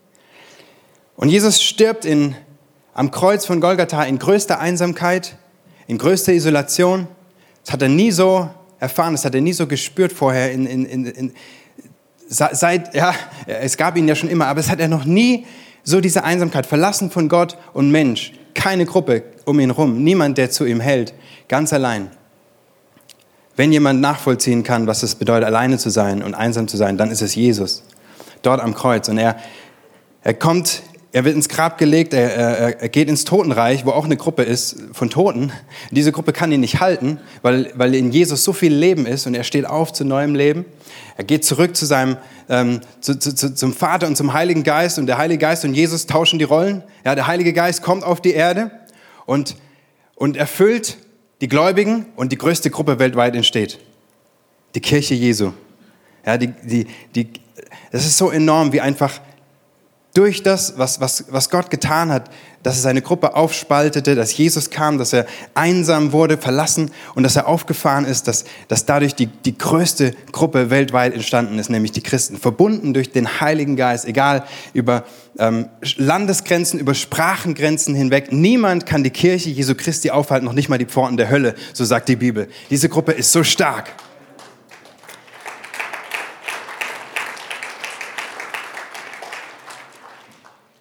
Und 1.17 1.29
Jesus 1.29 1.63
stirbt 1.63 2.05
in, 2.05 2.37
am 2.95 3.11
Kreuz 3.11 3.45
von 3.45 3.61
Golgatha 3.61 4.05
in 4.05 4.19
größter 4.19 4.61
Einsamkeit, 4.61 5.37
in 5.93 5.99
größter 5.99 6.33
Isolation. 6.33 7.07
Das 7.65 7.75
hat 7.75 7.83
er 7.83 7.89
nie 7.89 8.11
so 8.11 8.49
erfahren, 8.81 9.13
das 9.13 9.25
hat 9.25 9.35
er 9.35 9.43
nie 9.43 9.53
so 9.53 9.67
gespürt 9.67 10.13
vorher. 10.13 10.51
In, 10.51 10.67
in, 10.67 10.87
in, 10.87 11.33
seit, 12.29 12.95
ja, 12.95 13.15
es 13.47 13.77
gab 13.77 13.97
ihn 13.97 14.09
ja 14.09 14.15
schon 14.15 14.31
immer, 14.31 14.47
aber 14.47 14.61
es 14.61 14.71
hat 14.71 14.81
er 14.81 14.89
noch 14.89 15.05
nie 15.05 15.47
so 15.85 16.01
diese 16.01 16.25
Einsamkeit, 16.25 16.65
verlassen 16.65 17.11
von 17.11 17.29
Gott 17.29 17.59
und 17.75 17.91
Mensch. 17.91 18.33
Keine 18.55 18.87
Gruppe 18.87 19.23
um 19.45 19.61
ihn 19.61 19.71
herum, 19.71 20.03
niemand, 20.03 20.39
der 20.39 20.51
zu 20.51 20.65
ihm 20.65 20.81
hält, 20.81 21.13
ganz 21.49 21.73
allein. 21.73 22.11
Wenn 23.55 23.71
jemand 23.71 24.01
nachvollziehen 24.01 24.63
kann, 24.63 24.87
was 24.87 25.03
es 25.03 25.15
bedeutet, 25.15 25.45
alleine 25.45 25.77
zu 25.77 25.91
sein 25.91 26.23
und 26.23 26.35
einsam 26.35 26.69
zu 26.69 26.79
sein, 26.79 26.97
dann 26.97 27.11
ist 27.11 27.21
es 27.21 27.35
Jesus, 27.35 27.83
dort 28.41 28.61
am 28.61 28.75
Kreuz. 28.75 29.09
Und 29.09 29.19
er, 29.19 29.37
er 30.23 30.35
kommt 30.35 30.83
er 31.15 31.25
wird 31.25 31.37
ins 31.37 31.51
Grab 31.51 31.77
gelegt, 31.77 32.15
er, 32.15 32.35
er, 32.35 32.81
er, 32.81 32.89
geht 32.89 33.09
ins 33.09 33.25
Totenreich, 33.25 33.85
wo 33.85 33.91
auch 33.91 34.07
eine 34.07 34.17
Gruppe 34.17 34.45
ist 34.45 34.77
von 34.93 35.11
Toten. 35.11 35.53
Diese 35.91 36.11
Gruppe 36.11 36.33
kann 36.33 36.51
ihn 36.53 36.61
nicht 36.61 36.81
halten, 36.81 37.21
weil, 37.43 37.71
weil 37.75 37.95
in 37.95 38.13
Jesus 38.13 38.45
so 38.45 38.55
viel 38.55 38.73
Leben 38.73 39.05
ist 39.05 39.27
und 39.27 39.35
er 39.35 39.45
steht 39.45 39.67
auf 39.67 39.93
zu 39.93 40.07
neuem 40.07 40.35
Leben. 40.35 40.65
Er 41.19 41.25
geht 41.25 41.45
zurück 41.45 41.77
zu 41.77 41.85
seinem, 41.85 42.17
ähm, 42.49 42.81
zu, 43.01 43.19
zu, 43.19 43.55
zum 43.55 43.75
Vater 43.75 44.07
und 44.07 44.17
zum 44.17 44.33
Heiligen 44.33 44.63
Geist 44.63 44.99
und 44.99 45.07
der 45.07 45.19
Heilige 45.19 45.41
Geist 45.41 45.67
und 45.67 45.75
Jesus 45.75 46.07
tauschen 46.07 46.39
die 46.39 46.47
Rollen. 46.47 46.83
Ja, 47.05 47.15
der 47.15 47.27
Heilige 47.27 47.53
Geist 47.53 47.83
kommt 47.83 48.05
auf 48.05 48.23
die 48.23 48.33
Erde 48.33 48.71
und, 49.27 49.57
und 50.15 50.39
erfüllt 50.39 50.97
die 51.43 51.49
Gläubigen 51.49 52.07
und 52.17 52.33
die 52.33 52.39
größte 52.39 52.71
Gruppe 52.71 52.99
weltweit 52.99 53.37
entsteht. 53.37 53.79
Die 54.75 54.81
Kirche 54.81 55.15
Jesu. 55.15 55.53
Ja, 56.25 56.39
die, 56.39 56.47
die, 56.47 56.87
die, 57.15 57.29
das 57.91 58.07
ist 58.07 58.17
so 58.17 58.31
enorm, 58.31 58.73
wie 58.73 58.81
einfach 58.81 59.21
durch 60.15 60.43
das, 60.43 60.75
was, 60.77 61.01
was, 61.01 61.25
was 61.31 61.49
Gott 61.49 61.71
getan 61.71 62.11
hat, 62.13 62.31
dass 62.63 62.77
er 62.77 62.83
seine 62.83 63.03
Gruppe 63.03 63.35
aufspaltete, 63.35 64.15
dass 64.15 64.37
Jesus 64.37 64.71
kam, 64.71 64.99
dass 64.99 65.13
er 65.13 65.27
einsam 65.55 66.13
wurde, 66.13 66.37
verlassen 66.37 66.91
und 67.15 67.23
dass 67.23 67.37
er 67.37 67.49
aufgefahren 67.49 68.05
ist, 68.05 68.29
dass, 68.29 68.45
dass 68.69 68.85
dadurch 68.85 69.15
die, 69.15 69.27
die 69.27 69.57
größte 69.57 70.15
Gruppe 70.31 70.71
weltweit 70.71 71.15
entstanden 71.15 71.59
ist, 71.59 71.71
nämlich 71.71 71.93
die 71.93 72.03
Christen. 72.03 72.37
Verbunden 72.37 72.95
durch 72.95 73.11
den 73.11 73.41
Heiligen 73.41 73.75
Geist, 73.75 74.05
egal 74.05 74.45
über 74.75 75.05
ähm, 75.39 75.69
Landesgrenzen, 75.97 76.79
über 76.79 76.95
Sprachengrenzen 76.95 77.95
hinweg. 77.95 78.33
Niemand 78.33 78.87
kann 78.87 79.03
die 79.03 79.11
Kirche 79.11 79.49
Jesu 79.49 79.75
Christi 79.75 80.11
aufhalten, 80.11 80.45
noch 80.45 80.53
nicht 80.53 80.69
mal 80.69 80.79
die 80.79 80.87
Pforten 80.87 81.17
der 81.17 81.31
Hölle, 81.31 81.55
so 81.73 81.85
sagt 81.85 82.09
die 82.09 82.17
Bibel. 82.17 82.49
Diese 82.71 82.89
Gruppe 82.89 83.13
ist 83.13 83.33
so 83.33 83.43
stark. 83.43 83.91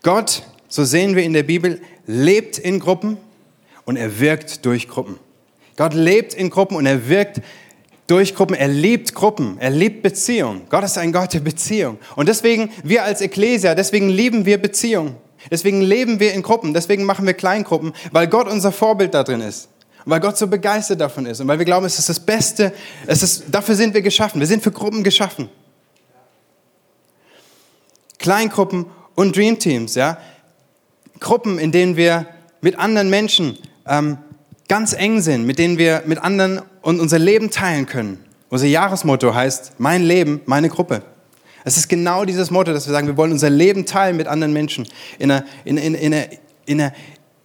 Gott, 0.04 0.44
so 0.68 0.84
sehen 0.84 1.16
wir 1.16 1.24
in 1.24 1.34
der 1.34 1.44
Bibel, 1.44 1.82
lebt 2.08 2.58
in 2.58 2.80
Gruppen 2.80 3.18
und 3.86 3.98
er 3.98 4.20
wirkt 4.20 4.66
durch 4.66 4.88
Gruppen. 4.88 5.20
Gott 5.78 5.94
lebt 5.94 6.34
in 6.34 6.50
Gruppen 6.50 6.76
und 6.76 6.86
er 6.86 7.08
wirkt 7.08 7.42
durch 8.08 8.36
Gruppen. 8.36 8.56
Er 8.56 8.68
liebt 8.68 9.16
Gruppen. 9.16 9.58
Er 9.60 9.70
liebt 9.70 10.04
Beziehung. 10.04 10.64
Gott 10.70 10.84
ist 10.84 10.98
ein 10.98 11.14
Gott 11.14 11.34
der 11.34 11.40
Beziehung. 11.40 11.98
Und 12.16 12.28
deswegen, 12.28 12.72
wir 12.84 13.04
als 13.04 13.22
Ekklesia, 13.22 13.74
deswegen 13.74 14.10
lieben 14.10 14.46
wir 14.46 14.62
Beziehung. 14.62 15.16
Deswegen 15.50 15.82
leben 15.82 16.20
wir 16.20 16.34
in 16.34 16.42
Gruppen. 16.42 16.74
Deswegen 16.74 17.06
machen 17.06 17.26
wir 17.26 17.34
Kleingruppen, 17.34 17.94
weil 18.12 18.28
Gott 18.28 18.48
unser 18.48 18.72
Vorbild 18.72 19.14
da 19.14 19.24
drin 19.24 19.42
ist. 19.42 19.70
Und 20.04 20.12
weil 20.12 20.20
Gott 20.20 20.38
so 20.38 20.48
begeistert 20.48 21.00
davon 21.00 21.26
ist. 21.26 21.40
Und 21.40 21.48
weil 21.48 21.58
wir 21.58 21.66
glauben, 21.66 21.86
es 21.86 22.00
ist 22.00 22.10
das 22.10 22.20
Beste. 22.20 22.74
Es 23.08 23.24
ist, 23.24 23.46
dafür 23.50 23.76
sind 23.76 23.94
wir 23.94 24.02
geschaffen. 24.02 24.40
Wir 24.40 24.48
sind 24.48 24.62
für 24.62 24.72
Gruppen 24.72 25.04
geschaffen. 25.04 25.50
Kleingruppen 28.20 28.88
und 29.16 29.36
Dreamteams, 29.36 29.96
ja. 29.96 30.18
Gruppen, 31.20 31.60
in 31.60 31.72
denen 31.72 31.98
wir 31.98 32.28
mit 32.62 32.78
anderen 32.80 33.10
Menschen 33.10 33.58
ähm, 33.88 34.18
ganz 34.68 34.94
eng 34.94 35.22
sind, 35.22 35.46
mit 35.46 35.60
denen 35.60 35.78
wir 35.78 36.04
mit 36.06 36.20
anderen 36.20 36.62
und 36.82 37.00
unser 37.00 37.20
Leben 37.20 37.52
teilen 37.52 37.86
können. 37.86 38.24
Unser 38.50 38.68
Jahresmotto 38.68 39.34
heißt, 39.34 39.74
mein 39.78 40.04
Leben, 40.04 40.42
meine 40.46 40.70
Gruppe. 40.70 41.04
Es 41.64 41.78
ist 41.78 41.90
genau 41.90 42.26
dieses 42.26 42.50
Motto, 42.50 42.74
dass 42.74 42.88
wir 42.88 42.94
sagen, 42.94 43.08
wir 43.08 43.18
wollen 43.18 43.32
unser 43.32 43.50
Leben 43.50 43.86
teilen 43.86 44.18
mit 44.18 44.28
anderen 44.28 44.52
Menschen 44.54 44.88
in 45.20 45.32
einer, 45.32 45.46
in, 45.64 45.78
in, 45.78 45.94
in 45.94 46.14
einer, 46.14 46.26
in 46.66 46.82
einer 46.82 46.94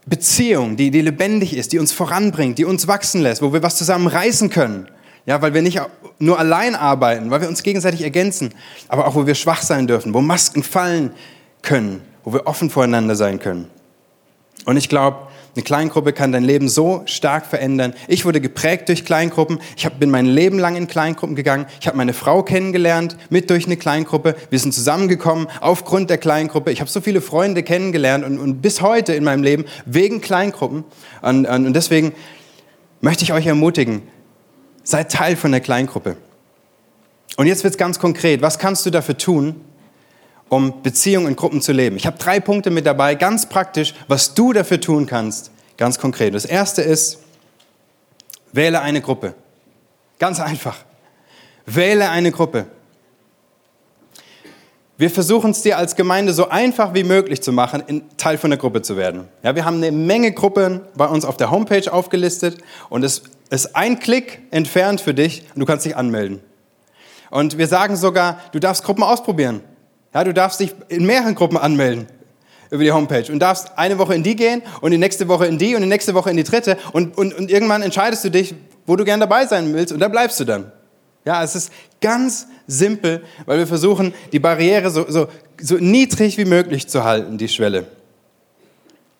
Beziehung, 0.06 0.76
die, 0.76 0.90
die 0.90 1.02
lebendig 1.02 1.54
ist, 1.56 1.72
die 1.72 1.78
uns 1.78 1.92
voranbringt, 1.92 2.58
die 2.58 2.64
uns 2.64 2.88
wachsen 2.88 3.20
lässt, 3.20 3.42
wo 3.42 3.52
wir 3.52 3.62
was 3.62 3.76
zusammen 3.76 4.06
reißen 4.06 4.48
können. 4.48 4.88
Ja, 5.26 5.42
weil 5.42 5.52
wir 5.52 5.62
nicht 5.62 5.80
nur 6.20 6.38
allein 6.38 6.76
arbeiten, 6.76 7.30
weil 7.30 7.40
wir 7.40 7.48
uns 7.48 7.64
gegenseitig 7.64 8.02
ergänzen, 8.02 8.54
aber 8.86 9.08
auch 9.08 9.16
wo 9.16 9.26
wir 9.26 9.34
schwach 9.34 9.62
sein 9.62 9.88
dürfen, 9.88 10.14
wo 10.14 10.20
Masken 10.20 10.62
fallen 10.62 11.10
können, 11.66 12.00
wo 12.24 12.32
wir 12.32 12.46
offen 12.46 12.70
voreinander 12.70 13.14
sein 13.14 13.38
können. 13.38 13.68
Und 14.64 14.78
ich 14.78 14.88
glaube, 14.88 15.28
eine 15.54 15.62
Kleingruppe 15.62 16.12
kann 16.12 16.32
dein 16.32 16.44
Leben 16.44 16.68
so 16.68 17.02
stark 17.06 17.46
verändern. 17.46 17.94
Ich 18.08 18.24
wurde 18.24 18.40
geprägt 18.40 18.88
durch 18.88 19.04
Kleingruppen. 19.04 19.58
Ich 19.76 19.88
bin 19.88 20.10
mein 20.10 20.26
Leben 20.26 20.58
lang 20.58 20.76
in 20.76 20.86
Kleingruppen 20.86 21.34
gegangen. 21.34 21.66
Ich 21.80 21.86
habe 21.86 21.96
meine 21.96 22.12
Frau 22.12 22.42
kennengelernt, 22.42 23.16
mit 23.30 23.48
durch 23.48 23.66
eine 23.66 23.76
Kleingruppe. 23.76 24.36
Wir 24.50 24.58
sind 24.58 24.74
zusammengekommen 24.74 25.46
aufgrund 25.60 26.10
der 26.10 26.18
Kleingruppe. 26.18 26.72
Ich 26.72 26.80
habe 26.80 26.90
so 26.90 27.00
viele 27.00 27.20
Freunde 27.20 27.62
kennengelernt 27.62 28.24
und, 28.24 28.38
und, 28.38 28.60
bis 28.60 28.82
heute 28.82 29.14
in 29.14 29.24
meinem 29.24 29.42
Leben 29.42 29.64
wegen 29.86 30.20
Kleingruppen. 30.20 30.84
Und, 31.22 31.46
und 31.46 31.72
deswegen 31.72 32.12
möchte 33.00 33.24
ich 33.24 33.32
euch 33.32 33.46
ermutigen, 33.46 34.02
seid 34.82 35.10
Teil 35.10 35.36
von 35.36 35.52
der 35.52 35.60
Kleingruppe. 35.60 36.16
Und 37.36 37.46
jetzt 37.46 37.64
wird 37.64 37.74
es 37.74 37.78
ganz 37.78 37.98
konkret. 37.98 38.42
Was 38.42 38.58
kannst 38.58 38.84
du 38.84 38.90
dafür 38.90 39.16
tun, 39.16 39.60
um 40.48 40.82
Beziehungen 40.82 41.28
in 41.28 41.36
Gruppen 41.36 41.60
zu 41.60 41.72
leben. 41.72 41.96
Ich 41.96 42.06
habe 42.06 42.18
drei 42.18 42.40
Punkte 42.40 42.70
mit 42.70 42.86
dabei, 42.86 43.14
ganz 43.14 43.46
praktisch, 43.46 43.94
was 44.08 44.34
du 44.34 44.52
dafür 44.52 44.80
tun 44.80 45.06
kannst, 45.06 45.50
ganz 45.76 45.98
konkret. 45.98 46.34
Das 46.34 46.44
erste 46.44 46.82
ist, 46.82 47.18
wähle 48.52 48.80
eine 48.80 49.00
Gruppe. 49.00 49.34
Ganz 50.18 50.40
einfach. 50.40 50.76
Wähle 51.66 52.10
eine 52.10 52.30
Gruppe. 52.30 52.66
Wir 54.98 55.10
versuchen 55.10 55.50
es 55.50 55.60
dir 55.60 55.76
als 55.76 55.94
Gemeinde 55.94 56.32
so 56.32 56.48
einfach 56.48 56.94
wie 56.94 57.04
möglich 57.04 57.42
zu 57.42 57.52
machen, 57.52 58.02
Teil 58.16 58.38
von 58.38 58.48
der 58.48 58.58
Gruppe 58.58 58.80
zu 58.80 58.96
werden. 58.96 59.28
Ja, 59.42 59.54
wir 59.54 59.66
haben 59.66 59.76
eine 59.76 59.92
Menge 59.92 60.32
Gruppen 60.32 60.80
bei 60.96 61.06
uns 61.06 61.26
auf 61.26 61.36
der 61.36 61.50
Homepage 61.50 61.92
aufgelistet 61.92 62.58
und 62.88 63.02
es 63.02 63.24
ist 63.50 63.76
ein 63.76 63.98
Klick 63.98 64.40
entfernt 64.52 65.02
für 65.02 65.12
dich 65.12 65.42
und 65.54 65.60
du 65.60 65.66
kannst 65.66 65.84
dich 65.84 65.96
anmelden. 65.96 66.40
Und 67.30 67.58
wir 67.58 67.66
sagen 67.66 67.96
sogar, 67.96 68.40
du 68.52 68.58
darfst 68.58 68.84
Gruppen 68.84 69.02
ausprobieren. 69.02 69.60
Ja, 70.16 70.24
du 70.24 70.32
darfst 70.32 70.60
dich 70.60 70.74
in 70.88 71.04
mehreren 71.04 71.34
Gruppen 71.34 71.58
anmelden 71.58 72.06
über 72.70 72.82
die 72.82 72.90
Homepage 72.90 73.30
und 73.30 73.38
darfst 73.38 73.76
eine 73.76 73.98
Woche 73.98 74.14
in 74.14 74.22
die 74.22 74.34
gehen 74.34 74.62
und 74.80 74.90
die 74.90 74.96
nächste 74.96 75.28
Woche 75.28 75.44
in 75.44 75.58
die 75.58 75.74
und 75.74 75.82
die 75.82 75.88
nächste 75.88 76.14
Woche 76.14 76.30
in 76.30 76.38
die 76.38 76.42
dritte 76.42 76.78
und, 76.94 77.18
und, 77.18 77.34
und 77.34 77.50
irgendwann 77.50 77.82
entscheidest 77.82 78.24
du 78.24 78.30
dich, 78.30 78.54
wo 78.86 78.96
du 78.96 79.04
gern 79.04 79.20
dabei 79.20 79.44
sein 79.44 79.74
willst 79.74 79.92
und 79.92 80.00
da 80.00 80.08
bleibst 80.08 80.40
du 80.40 80.46
dann. 80.46 80.72
Ja, 81.26 81.44
es 81.44 81.54
ist 81.54 81.70
ganz 82.00 82.46
simpel, 82.66 83.24
weil 83.44 83.58
wir 83.58 83.66
versuchen, 83.66 84.14
die 84.32 84.38
Barriere 84.38 84.88
so, 84.88 85.04
so, 85.06 85.28
so 85.60 85.74
niedrig 85.74 86.38
wie 86.38 86.46
möglich 86.46 86.88
zu 86.88 87.04
halten, 87.04 87.36
die 87.36 87.48
Schwelle. 87.48 87.84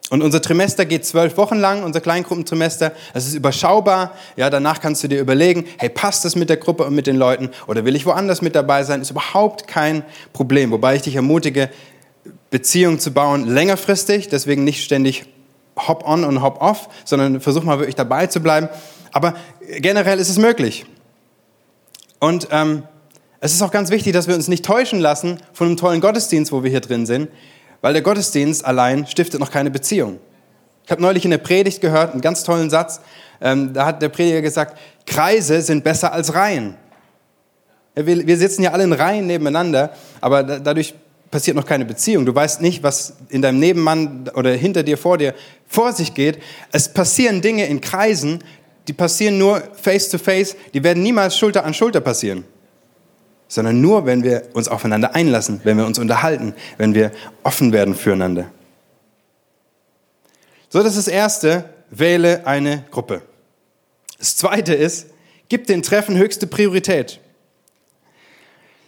Und 0.08 0.22
unser 0.22 0.40
Trimester 0.40 0.84
geht 0.84 1.04
zwölf 1.04 1.36
Wochen 1.36 1.56
lang, 1.56 1.82
unser 1.82 2.00
Kleingruppentrimester. 2.00 2.92
Es 3.12 3.26
ist 3.26 3.34
überschaubar. 3.34 4.12
Ja, 4.36 4.50
danach 4.50 4.80
kannst 4.80 5.02
du 5.02 5.08
dir 5.08 5.20
überlegen, 5.20 5.64
hey, 5.78 5.88
passt 5.88 6.24
das 6.24 6.36
mit 6.36 6.48
der 6.48 6.58
Gruppe 6.58 6.84
und 6.84 6.94
mit 6.94 7.08
den 7.08 7.16
Leuten 7.16 7.50
oder 7.66 7.84
will 7.84 7.96
ich 7.96 8.06
woanders 8.06 8.40
mit 8.40 8.54
dabei 8.54 8.84
sein? 8.84 9.02
Ist 9.02 9.10
überhaupt 9.10 9.66
kein 9.66 10.04
Problem. 10.32 10.70
Wobei 10.70 10.94
ich 10.94 11.02
dich 11.02 11.16
ermutige, 11.16 11.70
Beziehungen 12.50 13.00
zu 13.00 13.12
bauen 13.12 13.48
längerfristig, 13.48 14.28
deswegen 14.28 14.62
nicht 14.62 14.84
ständig 14.84 15.26
hop 15.76 16.06
on 16.06 16.24
und 16.24 16.40
hop 16.40 16.62
off, 16.62 16.88
sondern 17.04 17.40
versuch 17.40 17.64
mal 17.64 17.78
wirklich 17.78 17.96
dabei 17.96 18.28
zu 18.28 18.40
bleiben. 18.40 18.68
Aber 19.12 19.34
generell 19.78 20.20
ist 20.20 20.28
es 20.28 20.38
möglich. 20.38 20.86
Und 22.20 22.48
ähm, 22.52 22.84
es 23.40 23.52
ist 23.52 23.62
auch 23.62 23.72
ganz 23.72 23.90
wichtig, 23.90 24.12
dass 24.12 24.28
wir 24.28 24.34
uns 24.34 24.48
nicht 24.48 24.64
täuschen 24.64 25.00
lassen 25.00 25.40
von 25.52 25.66
einem 25.66 25.76
tollen 25.76 26.00
Gottesdienst, 26.00 26.52
wo 26.52 26.62
wir 26.62 26.70
hier 26.70 26.80
drin 26.80 27.06
sind. 27.06 27.28
Weil 27.86 27.92
der 27.92 28.02
Gottesdienst 28.02 28.64
allein 28.64 29.06
stiftet 29.06 29.38
noch 29.38 29.52
keine 29.52 29.70
Beziehung. 29.70 30.18
Ich 30.84 30.90
habe 30.90 31.00
neulich 31.00 31.24
in 31.24 31.30
der 31.30 31.38
Predigt 31.38 31.80
gehört, 31.80 32.10
einen 32.10 32.20
ganz 32.20 32.42
tollen 32.42 32.68
Satz. 32.68 33.00
Ähm, 33.40 33.74
da 33.74 33.86
hat 33.86 34.02
der 34.02 34.08
Prediger 34.08 34.42
gesagt, 34.42 34.76
Kreise 35.06 35.62
sind 35.62 35.84
besser 35.84 36.12
als 36.12 36.34
Reihen. 36.34 36.74
Ja, 37.94 38.04
wir, 38.04 38.26
wir, 38.26 38.36
sitzen 38.38 38.64
ja 38.64 38.72
alle 38.72 38.82
in 38.82 38.92
Reihen 38.92 39.28
nebeneinander, 39.28 39.92
aber 40.20 40.42
da, 40.42 40.58
dadurch 40.58 40.94
passiert 41.30 41.56
noch 41.56 41.64
keine 41.64 41.84
Beziehung. 41.84 42.26
Du 42.26 42.34
weißt 42.34 42.60
nicht, 42.60 42.82
was 42.82 43.18
in 43.28 43.40
deinem 43.40 43.60
Nebenmann 43.60 44.32
oder 44.34 44.50
hinter 44.50 44.82
dir, 44.82 44.98
vor 44.98 45.16
dir 45.16 45.32
vor 45.68 45.92
sich 45.92 46.12
geht. 46.12 46.40
Es 46.72 46.92
passieren 46.92 47.40
Dinge 47.40 47.66
in 47.66 47.80
Kreisen, 47.80 48.42
die 48.88 48.94
passieren 48.94 49.38
nur 49.38 49.62
face 49.80 50.08
to 50.08 50.18
face, 50.18 50.56
die 50.74 50.82
werden 50.82 51.04
niemals 51.04 51.38
Schulter 51.38 51.64
an 51.64 51.72
Schulter 51.72 52.00
passieren 52.00 52.46
sondern 53.48 53.80
nur, 53.80 54.06
wenn 54.06 54.22
wir 54.22 54.42
uns 54.54 54.68
aufeinander 54.68 55.14
einlassen, 55.14 55.60
wenn 55.64 55.76
wir 55.76 55.86
uns 55.86 55.98
unterhalten, 55.98 56.54
wenn 56.78 56.94
wir 56.94 57.12
offen 57.42 57.72
werden 57.72 57.94
füreinander. 57.94 58.50
So, 60.68 60.82
das 60.82 60.96
ist 60.96 61.06
das 61.06 61.14
Erste, 61.14 61.70
wähle 61.90 62.46
eine 62.46 62.84
Gruppe. 62.90 63.22
Das 64.18 64.36
Zweite 64.36 64.74
ist, 64.74 65.06
gib 65.48 65.66
den 65.66 65.82
Treffen 65.82 66.16
höchste 66.16 66.46
Priorität. 66.46 67.20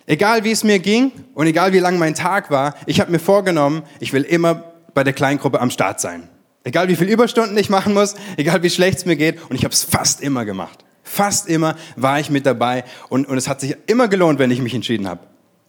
Egal 0.07 0.43
wie 0.45 0.51
es 0.51 0.65
mir 0.65 0.79
ging 0.79 1.13
und 1.35 1.47
egal 1.47 1.73
wie 1.73 1.79
lang 1.79 1.99
mein 1.99 2.15
Tag 2.15 2.51
war, 2.51 2.75
ich 2.87 3.01
habe 3.01 3.13
mir 3.13 3.19
vorgenommen, 3.19 3.83
ich 4.01 4.13
will 4.13 4.23
immer 4.23 4.65
bei 4.95 5.05
der 5.05 5.13
Kleingruppe 5.13 5.61
am 5.61 5.71
Start 5.71 6.01
sein. 6.01 6.29
Egal 6.65 6.89
wie 6.89 6.97
viele 6.97 7.13
Überstunden 7.13 7.57
ich 7.57 7.71
machen 7.71 7.95
muss, 7.95 8.15
egal 8.37 8.63
wie 8.63 8.71
schlecht 8.71 8.99
es 8.99 9.05
mir 9.07 9.17
geht 9.17 9.39
und 9.49 9.55
ich 9.55 9.65
habe 9.65 9.73
es 9.73 9.85
fast 9.85 10.21
immer 10.21 10.45
gemacht. 10.45 10.85
Fast 11.09 11.49
immer 11.49 11.77
war 11.97 12.21
ich 12.21 12.31
mit 12.31 12.47
dabei 12.47 12.85
und, 13.09 13.27
und 13.29 13.39
es 13.39 13.49
hat 13.49 13.61
sich 13.61 13.77
immer 13.87 14.09
gelohnt, 14.09 14.39
wenn 14.39 14.51
ich 14.51 14.61
mich 14.61 14.75
entschieden 14.75 15.09
habe. 15.09 15.21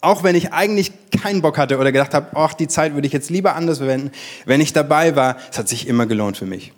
Auch 0.01 0.23
wenn 0.23 0.35
ich 0.35 0.53
eigentlich 0.53 0.91
keinen 1.21 1.41
Bock 1.41 1.57
hatte 1.57 1.77
oder 1.77 1.91
gedacht 1.91 2.13
habe, 2.13 2.27
ach, 2.35 2.53
die 2.53 2.67
Zeit 2.67 2.93
würde 2.93 3.07
ich 3.07 3.13
jetzt 3.13 3.29
lieber 3.29 3.55
anders 3.55 3.79
verwenden. 3.79 4.11
Wenn 4.45 4.61
ich 4.61 4.71
dabei 4.71 5.15
war, 5.15 5.37
es 5.51 5.57
hat 5.57 5.67
sich 5.67 5.87
immer 5.87 6.05
gelohnt 6.05 6.37
für 6.37 6.45
mich. 6.45 6.71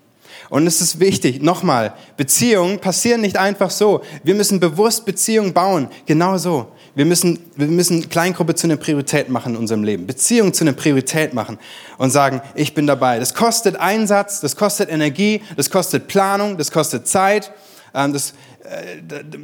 Und 0.50 0.68
es 0.68 0.82
ist 0.82 1.00
wichtig, 1.00 1.42
nochmal, 1.42 1.94
Beziehungen 2.18 2.80
passieren 2.80 3.22
nicht 3.22 3.38
einfach 3.38 3.70
so. 3.70 4.02
Wir 4.24 4.36
müssen 4.36 4.60
bewusst 4.60 5.06
Beziehungen 5.06 5.54
bauen, 5.54 5.88
genau 6.06 6.38
so. 6.38 6.68
Wir 6.94 7.06
müssen, 7.06 7.40
wir 7.56 7.68
müssen 7.68 8.10
Kleingruppe 8.10 8.54
zu 8.56 8.68
einer 8.68 8.76
Priorität 8.76 9.30
machen 9.30 9.54
in 9.54 9.60
unserem 9.60 9.84
Leben, 9.84 10.08
Beziehung 10.08 10.54
zu 10.54 10.66
einer 10.66 10.74
Priorität 10.74 11.34
machen 11.34 11.58
und 11.98 12.12
sagen, 12.12 12.42
ich 12.54 12.74
bin 12.74 12.86
dabei. 12.86 13.18
Das 13.18 13.34
kostet 13.34 13.78
Einsatz, 13.78 14.42
das 14.42 14.58
kostet 14.58 14.90
Energie, 14.90 15.42
das 15.56 15.70
kostet 15.70 16.08
Planung, 16.08 16.58
das 16.58 16.70
kostet 16.70 17.08
Zeit. 17.08 17.54
Ähm, 17.94 18.14
das, 18.14 18.34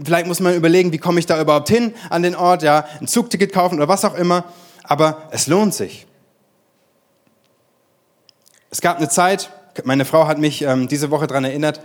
vielleicht 0.03 0.27
muss 0.27 0.39
man 0.39 0.55
überlegen, 0.55 0.91
wie 0.91 0.97
komme 0.97 1.19
ich 1.19 1.25
da 1.25 1.39
überhaupt 1.41 1.69
hin 1.69 1.93
an 2.09 2.23
den 2.23 2.35
Ort, 2.35 2.63
ja, 2.63 2.85
ein 2.99 3.07
Zugticket 3.07 3.53
kaufen 3.53 3.75
oder 3.75 3.87
was 3.87 4.05
auch 4.05 4.15
immer. 4.15 4.45
Aber 4.83 5.27
es 5.31 5.47
lohnt 5.47 5.73
sich. 5.73 6.07
Es 8.69 8.81
gab 8.81 8.97
eine 8.97 9.09
Zeit, 9.09 9.51
meine 9.83 10.05
Frau 10.05 10.27
hat 10.27 10.37
mich 10.37 10.61
ähm, 10.61 10.87
diese 10.87 11.11
Woche 11.11 11.27
daran 11.27 11.43
erinnert, 11.43 11.81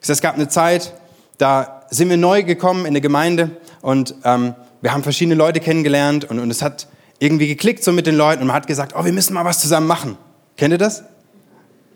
es 0.00 0.20
gab 0.20 0.34
eine 0.36 0.48
Zeit, 0.48 0.94
da 1.38 1.82
sind 1.90 2.10
wir 2.10 2.16
neu 2.16 2.42
gekommen 2.42 2.80
in 2.80 2.88
eine 2.88 3.00
Gemeinde 3.00 3.50
und 3.82 4.14
ähm, 4.24 4.54
wir 4.80 4.92
haben 4.92 5.02
verschiedene 5.02 5.34
Leute 5.34 5.60
kennengelernt 5.60 6.24
und, 6.24 6.38
und 6.38 6.50
es 6.50 6.62
hat 6.62 6.86
irgendwie 7.18 7.48
geklickt 7.48 7.82
so 7.82 7.92
mit 7.92 8.06
den 8.06 8.16
Leuten 8.16 8.42
und 8.42 8.48
man 8.48 8.56
hat 8.56 8.66
gesagt, 8.66 8.92
oh, 8.96 9.04
wir 9.04 9.12
müssen 9.12 9.34
mal 9.34 9.44
was 9.44 9.60
zusammen 9.60 9.86
machen. 9.86 10.16
Kennt 10.56 10.72
ihr 10.72 10.78
das? 10.78 11.04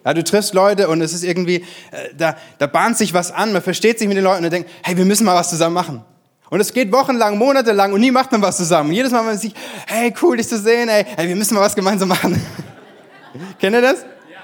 Ja, 0.05 0.15
du 0.15 0.25
triffst 0.25 0.55
Leute 0.55 0.89
und 0.89 1.03
es 1.03 1.13
ist 1.13 1.25
irgendwie, 1.25 1.57
äh, 1.57 2.15
da, 2.17 2.37
da 2.59 2.67
bahnt 2.67 2.97
sich 2.97 3.13
was 3.13 3.33
an, 3.33 3.53
man 3.53 3.61
versteht 3.61 3.99
sich 3.99 4.09
mit 4.09 4.17
den 4.17 4.25
Leuten 4.25 4.45
und 4.45 4.51
denkt, 4.51 4.71
hey, 4.83 4.97
wir 4.97 5.05
müssen 5.05 5.27
mal 5.27 5.35
was 5.35 5.51
zusammen 5.51 5.75
machen. 5.75 6.03
Und 6.49 6.61
es 6.61 6.73
geht 6.73 6.91
wochenlang, 6.91 7.39
monatelang 7.39 7.93
und 7.93 8.01
nie 8.01 8.11
macht 8.11 8.33
man 8.33 8.43
was 8.43 8.57
zusammen. 8.57 8.91
Und 8.91 8.97
jedes 8.97 9.13
Mal, 9.13 9.21
wenn 9.21 9.27
man 9.27 9.39
sich, 9.39 9.55
hey, 9.87 10.13
cool, 10.21 10.37
dich 10.37 10.49
zu 10.49 10.59
sehen, 10.59 10.89
ey, 10.89 11.05
hey, 11.17 11.29
wir 11.29 11.37
müssen 11.37 11.55
mal 11.55 11.61
was 11.61 11.77
gemeinsam 11.77 12.09
machen. 12.09 12.45
Kennt 13.61 13.77
ihr 13.77 13.83
das? 13.83 14.01
Ja. 14.01 14.39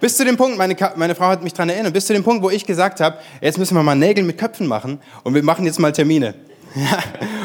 Bis 0.00 0.16
zu 0.16 0.24
dem 0.24 0.36
Punkt, 0.36 0.58
meine, 0.58 0.74
meine 0.96 1.14
Frau 1.14 1.26
hat 1.26 1.44
mich 1.44 1.52
daran 1.52 1.68
erinnert, 1.68 1.92
bis 1.92 2.06
zu 2.06 2.14
dem 2.14 2.24
Punkt, 2.24 2.42
wo 2.42 2.50
ich 2.50 2.66
gesagt 2.66 3.00
habe, 3.00 3.18
jetzt 3.40 3.58
müssen 3.58 3.76
wir 3.76 3.82
mal 3.84 3.94
Nägel 3.94 4.24
mit 4.24 4.38
Köpfen 4.38 4.66
machen 4.66 4.98
und 5.22 5.34
wir 5.34 5.44
machen 5.44 5.64
jetzt 5.66 5.78
mal 5.78 5.92
Termine. 5.92 6.34
Ja. 6.74 6.98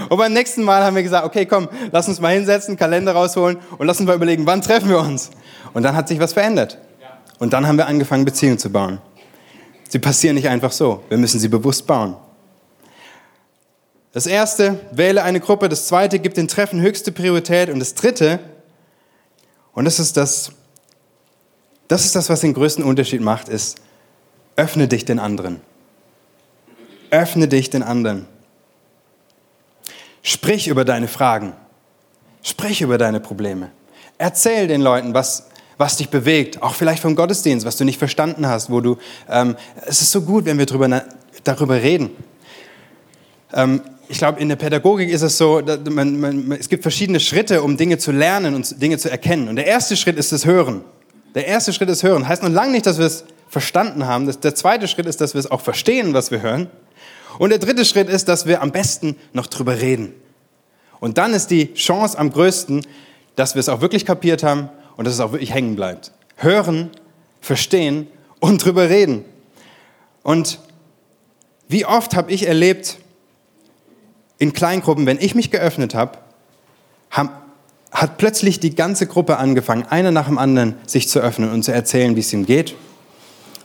Und 0.10 0.18
beim 0.18 0.34
nächsten 0.34 0.62
Mal 0.62 0.84
haben 0.84 0.94
wir 0.94 1.04
gesagt, 1.04 1.26
okay, 1.26 1.46
komm, 1.46 1.70
lass 1.94 2.06
uns 2.10 2.20
mal 2.20 2.34
hinsetzen, 2.34 2.76
Kalender 2.76 3.14
rausholen 3.14 3.60
und 3.78 3.88
lass 3.88 3.98
uns 3.98 4.08
mal 4.08 4.18
überlegen, 4.18 4.46
wann 4.46 4.62
treffen 4.62 4.90
wir 4.90 5.00
uns. 5.00 5.30
Und 5.72 5.84
dann 5.84 5.96
hat 5.96 6.10
sich 6.10 6.20
was 6.20 6.34
verändert. 6.34 6.78
Und 7.42 7.54
dann 7.54 7.66
haben 7.66 7.78
wir 7.80 7.88
angefangen, 7.88 8.24
Beziehungen 8.24 8.60
zu 8.60 8.70
bauen. 8.70 9.00
Sie 9.90 9.98
passieren 9.98 10.36
nicht 10.36 10.48
einfach 10.48 10.72
so. 10.72 11.04
Wir 11.10 11.18
müssen 11.18 11.40
sie 11.40 11.48
bewusst 11.48 11.88
bauen. 11.88 12.16
Das 14.12 14.28
erste, 14.28 14.80
wähle 14.92 15.24
eine 15.24 15.40
Gruppe. 15.40 15.68
Das 15.68 15.88
zweite, 15.88 16.20
gib 16.20 16.36
den 16.36 16.48
Treffen 16.48 16.82
höchste 16.82 17.12
Priorität. 17.12 17.72
Und 17.72 17.80
das 17.80 17.96
dritte, 17.96 18.38
und 19.74 19.86
das 19.86 19.98
ist 19.98 20.18
das, 20.18 20.52
das 21.88 22.06
ist 22.06 22.16
das, 22.16 22.30
was 22.30 22.42
den 22.42 22.54
größten 22.54 22.84
Unterschied 22.84 23.22
macht, 23.22 23.50
ist, 23.50 23.82
öffne 24.56 24.88
dich 24.88 25.06
den 25.06 25.18
anderen. 25.18 25.62
Öffne 27.10 27.48
dich 27.48 27.72
den 27.72 27.82
anderen. 27.82 28.28
Sprich 30.22 30.68
über 30.68 30.86
deine 30.86 31.08
Fragen. 31.08 31.54
Sprich 32.44 32.82
über 32.84 33.00
deine 33.00 33.20
Probleme. 33.20 33.72
Erzähl 34.20 34.68
den 34.68 34.82
Leuten, 34.82 35.16
was, 35.16 35.48
was 35.82 35.98
dich 35.98 36.10
bewegt, 36.10 36.62
auch 36.62 36.76
vielleicht 36.76 37.02
vom 37.02 37.16
Gottesdienst, 37.16 37.66
was 37.66 37.76
du 37.76 37.84
nicht 37.84 37.98
verstanden 37.98 38.48
hast, 38.48 38.70
wo 38.70 38.82
du, 38.82 38.98
ähm, 39.28 39.58
es 39.88 40.02
ist 40.02 40.12
so 40.12 40.22
gut, 40.22 40.46
wenn 40.46 40.60
wir 40.60 40.68
darüber, 40.68 41.04
darüber 41.44 41.82
reden. 41.82 42.12
Ähm, 43.52 43.82
ich 44.08 44.20
glaube, 44.20 44.40
in 44.40 44.48
der 44.48 44.58
Pädagogik 44.58 45.10
ist 45.10 45.24
es 45.24 45.40
so, 45.40 45.60
man, 45.90 46.20
man, 46.20 46.52
es 46.52 46.70
gibt 46.70 46.84
verschiedene 46.84 47.20
Schritte, 47.20 47.64
um 47.64 47.78
Dinge 47.78 47.98
zu 47.98 48.12
lernen 48.12 48.54
und 48.54 48.80
Dinge 48.80 49.00
zu 49.00 49.10
erkennen. 49.10 49.48
Und 49.48 49.56
der 49.56 49.66
erste 49.66 49.98
Schritt 49.98 50.18
ist 50.18 50.32
das 50.32 50.46
Hören. 50.46 50.82
Der 51.34 51.48
erste 51.48 51.74
Schritt 51.74 51.90
ist 51.90 52.04
Hören. 52.04 52.28
Heißt 52.28 52.44
noch 52.44 52.50
lange 52.50 52.74
nicht, 52.74 52.86
dass 52.86 53.00
wir 53.00 53.08
es 53.08 53.24
verstanden 53.50 54.06
haben. 54.06 54.28
Das, 54.28 54.40
der 54.40 54.54
zweite 54.54 54.88
Schritt 54.88 55.08
ist, 55.08 55.20
dass 55.20 55.34
wir 55.34 55.40
es 55.40 55.50
auch 55.50 55.62
verstehen, 55.62 56.14
was 56.14 56.30
wir 56.30 56.44
hören. 56.44 56.70
Und 57.40 57.50
der 57.50 57.60
dritte 57.60 57.86
Schritt 57.86 58.08
ist, 58.08 58.28
dass 58.28 58.46
wir 58.46 58.62
am 58.62 58.72
besten 58.72 59.16
noch 59.34 59.48
drüber 59.48 59.80
reden. 59.80 60.14
Und 61.00 61.18
dann 61.18 61.34
ist 61.34 61.50
die 61.50 61.74
Chance 61.74 62.20
am 62.20 62.32
größten, 62.32 62.86
dass 63.36 63.56
wir 63.56 63.62
es 63.62 63.70
auch 63.70 63.82
wirklich 63.82 64.06
kapiert 64.06 64.44
haben 64.44 64.70
und 64.98 65.06
dass 65.06 65.14
es 65.14 65.20
auch 65.20 65.32
wirklich 65.32 65.54
hängen 65.54 65.76
bleibt. 65.76 66.12
Hören, 66.36 66.90
verstehen 67.42 68.08
und 68.40 68.64
drüber 68.64 68.90
reden. 68.90 69.26
Und 70.24 70.60
wie 71.68 71.86
oft 71.86 72.16
habe 72.16 72.32
ich 72.32 72.48
erlebt, 72.48 72.98
in 74.38 74.54
Kleingruppen, 74.54 75.06
wenn 75.06 75.20
ich 75.20 75.36
mich 75.36 75.52
geöffnet 75.52 75.94
habe, 75.94 76.18
hat 77.10 78.18
plötzlich 78.18 78.60
die 78.60 78.74
ganze 78.74 79.06
Gruppe 79.06 79.38
angefangen, 79.38 79.84
einer 79.84 80.12
nach 80.12 80.28
dem 80.28 80.38
anderen 80.38 80.76
sich 80.88 81.10
zu 81.10 81.20
öffnen 81.20 81.52
und 81.52 81.64
zu 81.64 81.72
erzählen, 81.72 82.16
wie 82.16 82.22
es 82.22 82.34
ihm 82.34 82.46
geht. 82.46 82.76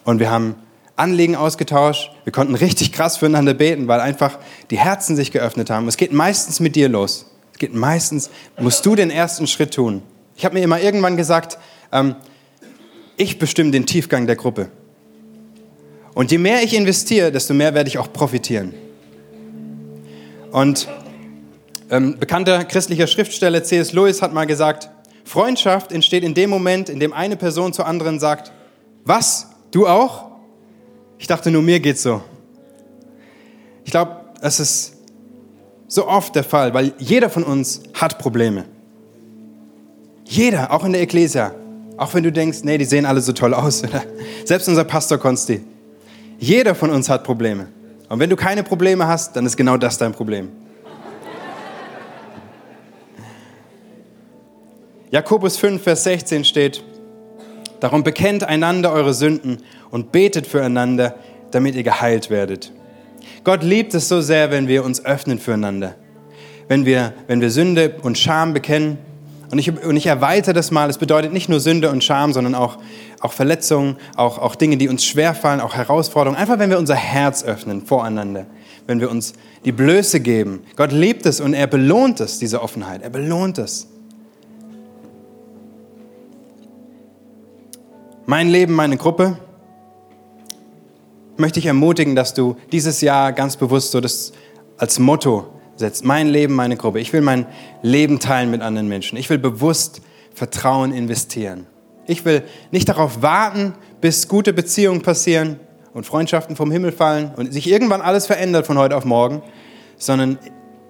Und 0.05 0.19
wir 0.19 0.31
haben 0.31 0.55
Anliegen 0.97 1.37
ausgetauscht. 1.37 2.11
Wir 2.25 2.33
konnten 2.33 2.55
richtig 2.55 2.93
krass 2.93 3.17
füreinander 3.17 3.55
beten, 3.55 3.87
weil 3.89 4.01
einfach 4.01 4.39
die 4.71 4.79
Herzen 4.79 5.15
sich 5.15 5.31
geöffnet 5.31 5.71
haben. 5.71 5.89
Es 5.89 5.97
geht 5.97 6.13
meistens 6.13 6.61
mit 6.61 6.75
dir 6.77 6.89
los. 6.89 7.27
Es 7.53 7.59
geht 7.59 7.75
meistens, 7.75 8.31
musst 8.59 8.85
du 8.85 8.95
den 8.95 9.11
ersten 9.11 9.47
Schritt 9.47 9.75
tun. 9.75 10.03
Ich 10.37 10.45
habe 10.45 10.55
mir 10.55 10.63
immer 10.63 10.81
irgendwann 10.81 11.17
gesagt, 11.17 11.59
ähm, 11.93 12.15
ich 13.17 13.39
bestimme 13.39 13.71
den 13.71 13.87
Tiefgang 13.87 14.27
der 14.27 14.37
Gruppe. 14.37 14.69
Und 16.15 16.31
je 16.31 16.39
mehr 16.39 16.63
ich 16.63 16.75
investiere, 16.75 17.33
desto 17.33 17.55
mehr 17.55 17.75
werde 17.75 17.89
ich 17.89 17.99
auch 17.99 18.13
profitieren. 18.13 18.75
Und 20.53 20.89
ähm, 21.91 22.19
bekannter 22.19 22.65
christlicher 22.65 23.07
Schriftsteller 23.07 23.63
C.S. 23.63 23.93
Lewis 23.93 24.21
hat 24.21 24.33
mal 24.33 24.47
gesagt, 24.47 24.91
Freundschaft 25.25 25.93
entsteht 25.93 26.23
in 26.23 26.35
dem 26.35 26.51
Moment, 26.51 26.89
in 26.89 27.01
dem 27.01 27.13
eine 27.13 27.37
Person 27.37 27.73
zur 27.73 27.87
anderen 27.87 28.21
sagt, 28.21 28.53
was, 29.05 29.49
du 29.71 29.87
auch? 29.87 30.27
Ich 31.19 31.27
dachte 31.27 31.51
nur, 31.51 31.63
mir 31.63 31.81
geht's 31.81 32.03
so. 32.03 32.23
Ich 33.85 33.91
glaube, 33.91 34.17
das 34.41 34.61
ist 34.61 34.97
so 35.89 36.07
oft 36.09 36.35
der 36.35 36.45
Fall, 36.45 36.75
weil 36.75 36.93
jeder 36.99 37.31
von 37.31 37.45
uns 37.45 37.83
hat 37.95 38.19
Probleme. 38.19 38.67
Jeder, 40.27 40.73
auch 40.73 40.85
in 40.85 40.93
der 40.93 41.03
Ekklesia. 41.03 41.53
Auch 41.97 42.13
wenn 42.13 42.23
du 42.23 42.31
denkst, 42.31 42.59
nee, 42.63 42.77
die 42.77 42.85
sehen 42.85 43.07
alle 43.07 43.21
so 43.21 43.33
toll 43.33 43.55
aus. 43.55 43.83
Selbst 44.45 44.69
unser 44.69 44.85
Pastor 44.85 45.19
Konsti. 45.19 45.63
Jeder 46.39 46.75
von 46.75 46.91
uns 46.91 47.09
hat 47.09 47.25
Probleme. 47.25 47.69
Und 48.09 48.21
wenn 48.21 48.29
du 48.29 48.37
keine 48.37 48.63
Probleme 48.63 49.07
hast, 49.07 49.35
dann 49.35 49.47
ist 49.47 49.57
genau 49.57 49.77
das 49.77 49.97
dein 49.97 50.13
Problem. 50.13 50.51
Jakobus 55.11 55.57
5, 55.57 55.83
Vers 55.83 56.05
16 56.05 56.45
steht, 56.45 56.83
Darum 57.81 58.03
bekennt 58.03 58.45
einander 58.45 58.93
eure 58.93 59.15
Sünden 59.15 59.59
und 59.91 60.13
betet 60.13 60.47
füreinander, 60.47 61.15
damit 61.51 61.75
ihr 61.75 61.83
geheilt 61.83 62.31
werdet. 62.31 62.73
Gott 63.45 63.63
liebt 63.63 63.95
es 63.95 64.09
so 64.09 64.21
sehr, 64.21 64.51
wenn 64.51 64.67
wir 64.67 64.85
uns 64.85 65.05
öffnen 65.05 65.39
füreinander. 65.39 65.95
Wenn 66.69 66.85
wir, 66.85 67.13
wenn 67.27 67.41
wir 67.41 67.51
Sünde 67.51 67.97
und 68.03 68.19
Scham 68.19 68.55
bekennen. 68.55 68.99
Und 69.51 69.59
ich, 69.59 69.71
und 69.85 69.97
ich 69.97 70.07
erweitere 70.07 70.55
das 70.55 70.71
mal. 70.71 70.91
Es 70.91 70.99
bedeutet 70.99 71.33
nicht 71.33 71.49
nur 71.49 71.61
Sünde 71.61 71.91
und 71.91 72.03
Scham, 72.03 72.33
sondern 72.33 72.55
auch, 72.55 72.79
auch 73.21 73.33
Verletzungen, 73.33 73.97
auch, 74.17 74.39
auch 74.39 74.57
Dinge, 74.57 74.77
die 74.77 74.89
uns 74.89 75.05
schwerfallen, 75.05 75.61
auch 75.61 75.75
Herausforderungen. 75.75 76.41
Einfach, 76.41 76.59
wenn 76.59 76.71
wir 76.71 76.79
unser 76.79 76.97
Herz 76.97 77.45
öffnen 77.45 77.87
voreinander. 77.87 78.47
Wenn 78.87 79.01
wir 79.01 79.11
uns 79.11 79.35
die 79.65 79.73
Blöße 79.73 80.21
geben. 80.21 80.65
Gott 80.77 80.93
liebt 80.93 81.27
es 81.27 81.41
und 81.41 81.55
er 81.55 81.67
belohnt 81.67 82.21
es, 82.21 82.39
diese 82.39 82.63
Offenheit. 82.63 83.03
Er 83.03 83.11
belohnt 83.11 83.59
es. 83.59 83.89
Mein 88.27 88.49
Leben, 88.49 88.75
meine 88.75 88.97
Gruppe, 88.97 89.39
möchte 91.37 91.61
ich 91.61 91.67
ermutigen, 91.67 92.17
dass 92.17 92.35
du 92.35 92.57
dieses 92.73 93.01
Jahr 93.01 93.33
ganz 93.33 93.57
bewusst 93.57 93.93
so 93.93 94.01
das 94.01 94.33
als 94.79 94.99
Motto 94.99 95.56
setzt. 95.77 96.05
Mein 96.05 96.29
Leben, 96.29 96.55
meine 96.55 96.77
Gruppe. 96.77 97.01
Ich 97.01 97.13
will 97.13 97.21
mein 97.21 97.47
Leben 97.83 98.19
teilen 98.19 98.51
mit 98.51 98.63
anderen 98.63 98.89
Menschen. 98.89 99.17
Ich 99.19 99.31
will 99.31 99.39
bewusst 99.39 100.01
Vertrauen 100.35 100.93
investieren. 100.93 101.67
Ich 102.07 102.25
will 102.25 102.43
nicht 102.71 102.89
darauf 102.89 103.23
warten, 103.23 103.75
bis 104.01 104.29
gute 104.29 104.53
Beziehungen 104.53 105.03
passieren 105.03 105.59
und 105.93 106.07
Freundschaften 106.07 106.57
vom 106.57 106.71
Himmel 106.71 106.93
fallen 106.93 107.33
und 107.37 107.53
sich 107.53 107.69
irgendwann 107.69 108.01
alles 108.01 108.27
verändert 108.27 108.67
von 108.67 108.79
heute 108.79 108.97
auf 108.97 109.05
morgen, 109.05 109.43
sondern 109.97 110.39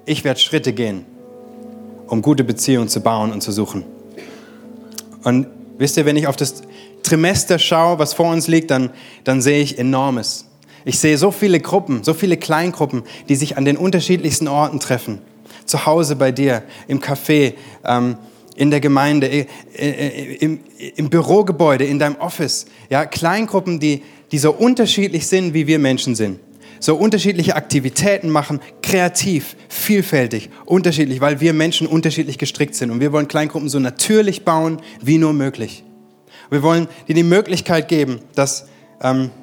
ich 0.04 0.24
werde 0.24 0.40
Schritte 0.40 0.72
gehen, 0.72 1.06
um 2.06 2.22
gute 2.22 2.44
Beziehungen 2.44 2.88
zu 2.88 3.00
bauen 3.00 3.32
und 3.32 3.40
zu 3.40 3.52
suchen. 3.52 3.84
Und 5.22 5.46
wisst 5.78 5.96
ihr, 5.96 6.06
wenn 6.06 6.16
ich 6.16 6.26
auf 6.26 6.36
das 6.36 6.62
Trimester 7.02 7.58
schaue, 7.58 7.98
was 7.98 8.14
vor 8.14 8.30
uns 8.30 8.48
liegt, 8.48 8.70
dann, 8.70 8.90
dann 9.24 9.40
sehe 9.40 9.62
ich 9.62 9.78
enormes. 9.78 10.45
Ich 10.86 11.00
sehe 11.00 11.18
so 11.18 11.32
viele 11.32 11.58
Gruppen, 11.58 12.04
so 12.04 12.14
viele 12.14 12.36
Kleingruppen, 12.36 13.02
die 13.28 13.34
sich 13.34 13.56
an 13.56 13.64
den 13.64 13.76
unterschiedlichsten 13.76 14.46
Orten 14.46 14.78
treffen. 14.78 15.18
Zu 15.64 15.84
Hause 15.84 16.14
bei 16.14 16.30
dir, 16.30 16.62
im 16.86 17.00
Café, 17.00 17.54
ähm, 17.84 18.16
in 18.54 18.70
der 18.70 18.78
Gemeinde, 18.78 19.28
äh, 19.28 19.46
äh, 19.74 20.36
im, 20.36 20.60
im 20.94 21.10
Bürogebäude, 21.10 21.84
in 21.84 21.98
deinem 21.98 22.14
Office. 22.16 22.66
Ja, 22.88 23.04
Kleingruppen, 23.04 23.80
die, 23.80 24.04
die 24.30 24.38
so 24.38 24.52
unterschiedlich 24.52 25.26
sind, 25.26 25.54
wie 25.54 25.66
wir 25.66 25.80
Menschen 25.80 26.14
sind. 26.14 26.38
So 26.78 26.94
unterschiedliche 26.94 27.56
Aktivitäten 27.56 28.30
machen, 28.30 28.60
kreativ, 28.80 29.56
vielfältig, 29.68 30.50
unterschiedlich, 30.66 31.20
weil 31.20 31.40
wir 31.40 31.52
Menschen 31.52 31.88
unterschiedlich 31.88 32.38
gestrickt 32.38 32.76
sind. 32.76 32.92
Und 32.92 33.00
wir 33.00 33.10
wollen 33.10 33.26
Kleingruppen 33.26 33.68
so 33.68 33.80
natürlich 33.80 34.44
bauen, 34.44 34.80
wie 35.02 35.18
nur 35.18 35.32
möglich. 35.32 35.82
Wir 36.48 36.62
wollen 36.62 36.86
dir 37.08 37.14
die 37.16 37.24
Möglichkeit 37.24 37.88
geben, 37.88 38.20
dass, 38.36 38.66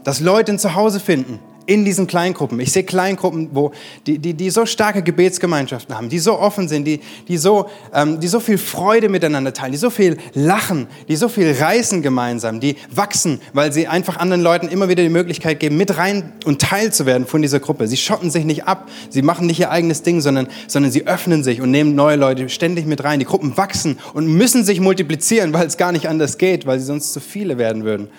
dass 0.03 0.19
Leute 0.19 0.53
ein 0.53 0.59
Zuhause 0.59 0.99
finden 0.99 1.39
in 1.65 1.85
diesen 1.85 2.07
Kleingruppen. 2.07 2.59
Ich 2.59 2.71
sehe 2.71 2.83
Kleingruppen, 2.83 3.49
wo 3.53 3.71
die, 4.05 4.19
die, 4.19 4.33
die 4.33 4.49
so 4.49 4.65
starke 4.65 5.01
Gebetsgemeinschaften 5.01 5.95
haben, 5.95 6.09
die 6.09 6.19
so 6.19 6.37
offen 6.37 6.67
sind, 6.67 6.85
die, 6.85 6.99
die, 7.27 7.37
so, 7.37 7.69
ähm, 7.93 8.19
die 8.19 8.27
so 8.27 8.39
viel 8.39 8.57
Freude 8.57 9.09
miteinander 9.09 9.53
teilen, 9.53 9.71
die 9.71 9.77
so 9.77 9.89
viel 9.89 10.17
lachen, 10.33 10.87
die 11.07 11.15
so 11.15 11.29
viel 11.29 11.51
reißen 11.51 12.01
gemeinsam, 12.01 12.59
die 12.59 12.75
wachsen, 12.89 13.39
weil 13.53 13.71
sie 13.71 13.87
einfach 13.87 14.17
anderen 14.17 14.41
Leuten 14.41 14.67
immer 14.67 14.89
wieder 14.89 15.03
die 15.03 15.09
Möglichkeit 15.09 15.59
geben, 15.59 15.77
mit 15.77 15.97
rein 15.97 16.33
und 16.45 16.61
Teil 16.61 16.91
zu 16.91 17.05
werden 17.05 17.25
von 17.25 17.41
dieser 17.41 17.59
Gruppe. 17.59 17.87
Sie 17.87 17.97
schotten 17.97 18.29
sich 18.29 18.43
nicht 18.45 18.65
ab, 18.65 18.89
sie 19.09 19.21
machen 19.21 19.47
nicht 19.47 19.59
ihr 19.59 19.71
eigenes 19.71 20.03
Ding, 20.03 20.21
sondern, 20.21 20.47
sondern 20.67 20.91
sie 20.91 21.07
öffnen 21.07 21.43
sich 21.43 21.61
und 21.61 21.71
nehmen 21.71 21.95
neue 21.95 22.17
Leute 22.17 22.49
ständig 22.49 22.85
mit 22.85 23.03
rein. 23.03 23.19
Die 23.19 23.25
Gruppen 23.25 23.55
wachsen 23.55 23.99
und 24.13 24.27
müssen 24.27 24.65
sich 24.65 24.81
multiplizieren, 24.81 25.53
weil 25.53 25.67
es 25.67 25.77
gar 25.77 25.91
nicht 25.91 26.09
anders 26.09 26.37
geht, 26.37 26.65
weil 26.65 26.79
sie 26.79 26.85
sonst 26.85 27.13
zu 27.13 27.21
viele 27.21 27.57
werden 27.57 27.85
würden. 27.85 28.09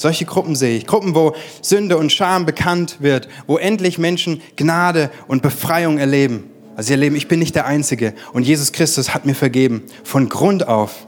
Solche 0.00 0.24
Gruppen 0.24 0.56
sehe 0.56 0.78
ich. 0.78 0.86
Gruppen, 0.86 1.14
wo 1.14 1.34
Sünde 1.60 1.98
und 1.98 2.10
Scham 2.10 2.46
bekannt 2.46 2.96
wird, 3.00 3.28
wo 3.46 3.58
endlich 3.58 3.98
Menschen 3.98 4.40
Gnade 4.56 5.10
und 5.28 5.42
Befreiung 5.42 5.98
erleben. 5.98 6.44
Also 6.74 6.86
sie 6.86 6.92
erleben, 6.94 7.16
ich 7.16 7.28
bin 7.28 7.38
nicht 7.38 7.54
der 7.54 7.66
Einzige 7.66 8.14
und 8.32 8.44
Jesus 8.44 8.72
Christus 8.72 9.12
hat 9.12 9.26
mir 9.26 9.34
vergeben. 9.34 9.82
Von 10.02 10.30
Grund 10.30 10.66
auf. 10.66 11.06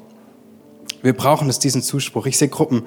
Wir 1.01 1.15
brauchen 1.15 1.49
es, 1.49 1.59
diesen 1.59 1.81
Zuspruch. 1.81 2.27
Ich 2.27 2.37
sehe 2.37 2.49
Gruppen, 2.49 2.83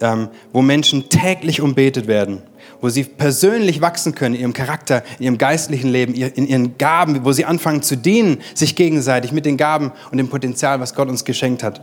ähm, 0.00 0.28
wo 0.52 0.62
Menschen 0.62 1.08
täglich 1.08 1.60
umbetet 1.60 2.06
werden, 2.06 2.40
wo 2.80 2.88
sie 2.88 3.02
persönlich 3.02 3.80
wachsen 3.80 4.14
können 4.14 4.36
in 4.36 4.42
ihrem 4.42 4.52
Charakter, 4.52 5.02
in 5.18 5.24
ihrem 5.24 5.38
geistlichen 5.38 5.90
Leben, 5.90 6.14
in 6.14 6.46
ihren 6.46 6.78
Gaben, 6.78 7.24
wo 7.24 7.32
sie 7.32 7.44
anfangen 7.44 7.82
zu 7.82 7.96
dienen, 7.96 8.42
sich 8.54 8.76
gegenseitig 8.76 9.32
mit 9.32 9.44
den 9.44 9.56
Gaben 9.56 9.90
und 10.12 10.18
dem 10.18 10.28
Potenzial, 10.28 10.78
was 10.78 10.94
Gott 10.94 11.08
uns 11.08 11.24
geschenkt 11.24 11.64
hat. 11.64 11.80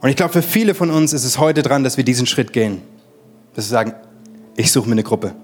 Und 0.00 0.08
ich 0.08 0.16
glaube, 0.16 0.32
für 0.32 0.42
viele 0.42 0.74
von 0.74 0.90
uns 0.90 1.12
ist 1.12 1.24
es 1.24 1.38
heute 1.38 1.62
dran, 1.62 1.82
dass 1.82 1.96
wir 1.96 2.04
diesen 2.04 2.26
Schritt 2.26 2.52
gehen. 2.52 2.82
Dass 3.54 3.66
wir 3.66 3.70
sagen, 3.70 3.94
ich 4.56 4.70
suche 4.70 4.88
mir 4.88 4.92
eine 4.92 5.02
Gruppe. 5.02 5.34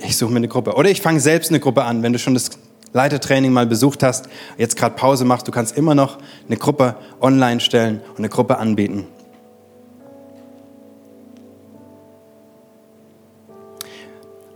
Ich 0.00 0.16
suche 0.16 0.30
mir 0.30 0.38
eine 0.38 0.48
Gruppe. 0.48 0.74
Oder 0.74 0.90
ich 0.90 1.00
fange 1.00 1.20
selbst 1.20 1.50
eine 1.50 1.60
Gruppe 1.60 1.84
an. 1.84 2.02
Wenn 2.02 2.12
du 2.12 2.18
schon 2.18 2.34
das 2.34 2.50
Leitertraining 2.92 3.52
mal 3.52 3.66
besucht 3.66 4.02
hast, 4.02 4.28
jetzt 4.58 4.76
gerade 4.76 4.96
Pause 4.96 5.24
machst, 5.24 5.46
du 5.46 5.52
kannst 5.52 5.76
immer 5.76 5.94
noch 5.94 6.18
eine 6.46 6.56
Gruppe 6.56 6.96
online 7.20 7.60
stellen 7.60 8.00
und 8.10 8.18
eine 8.18 8.28
Gruppe 8.28 8.58
anbieten. 8.58 9.06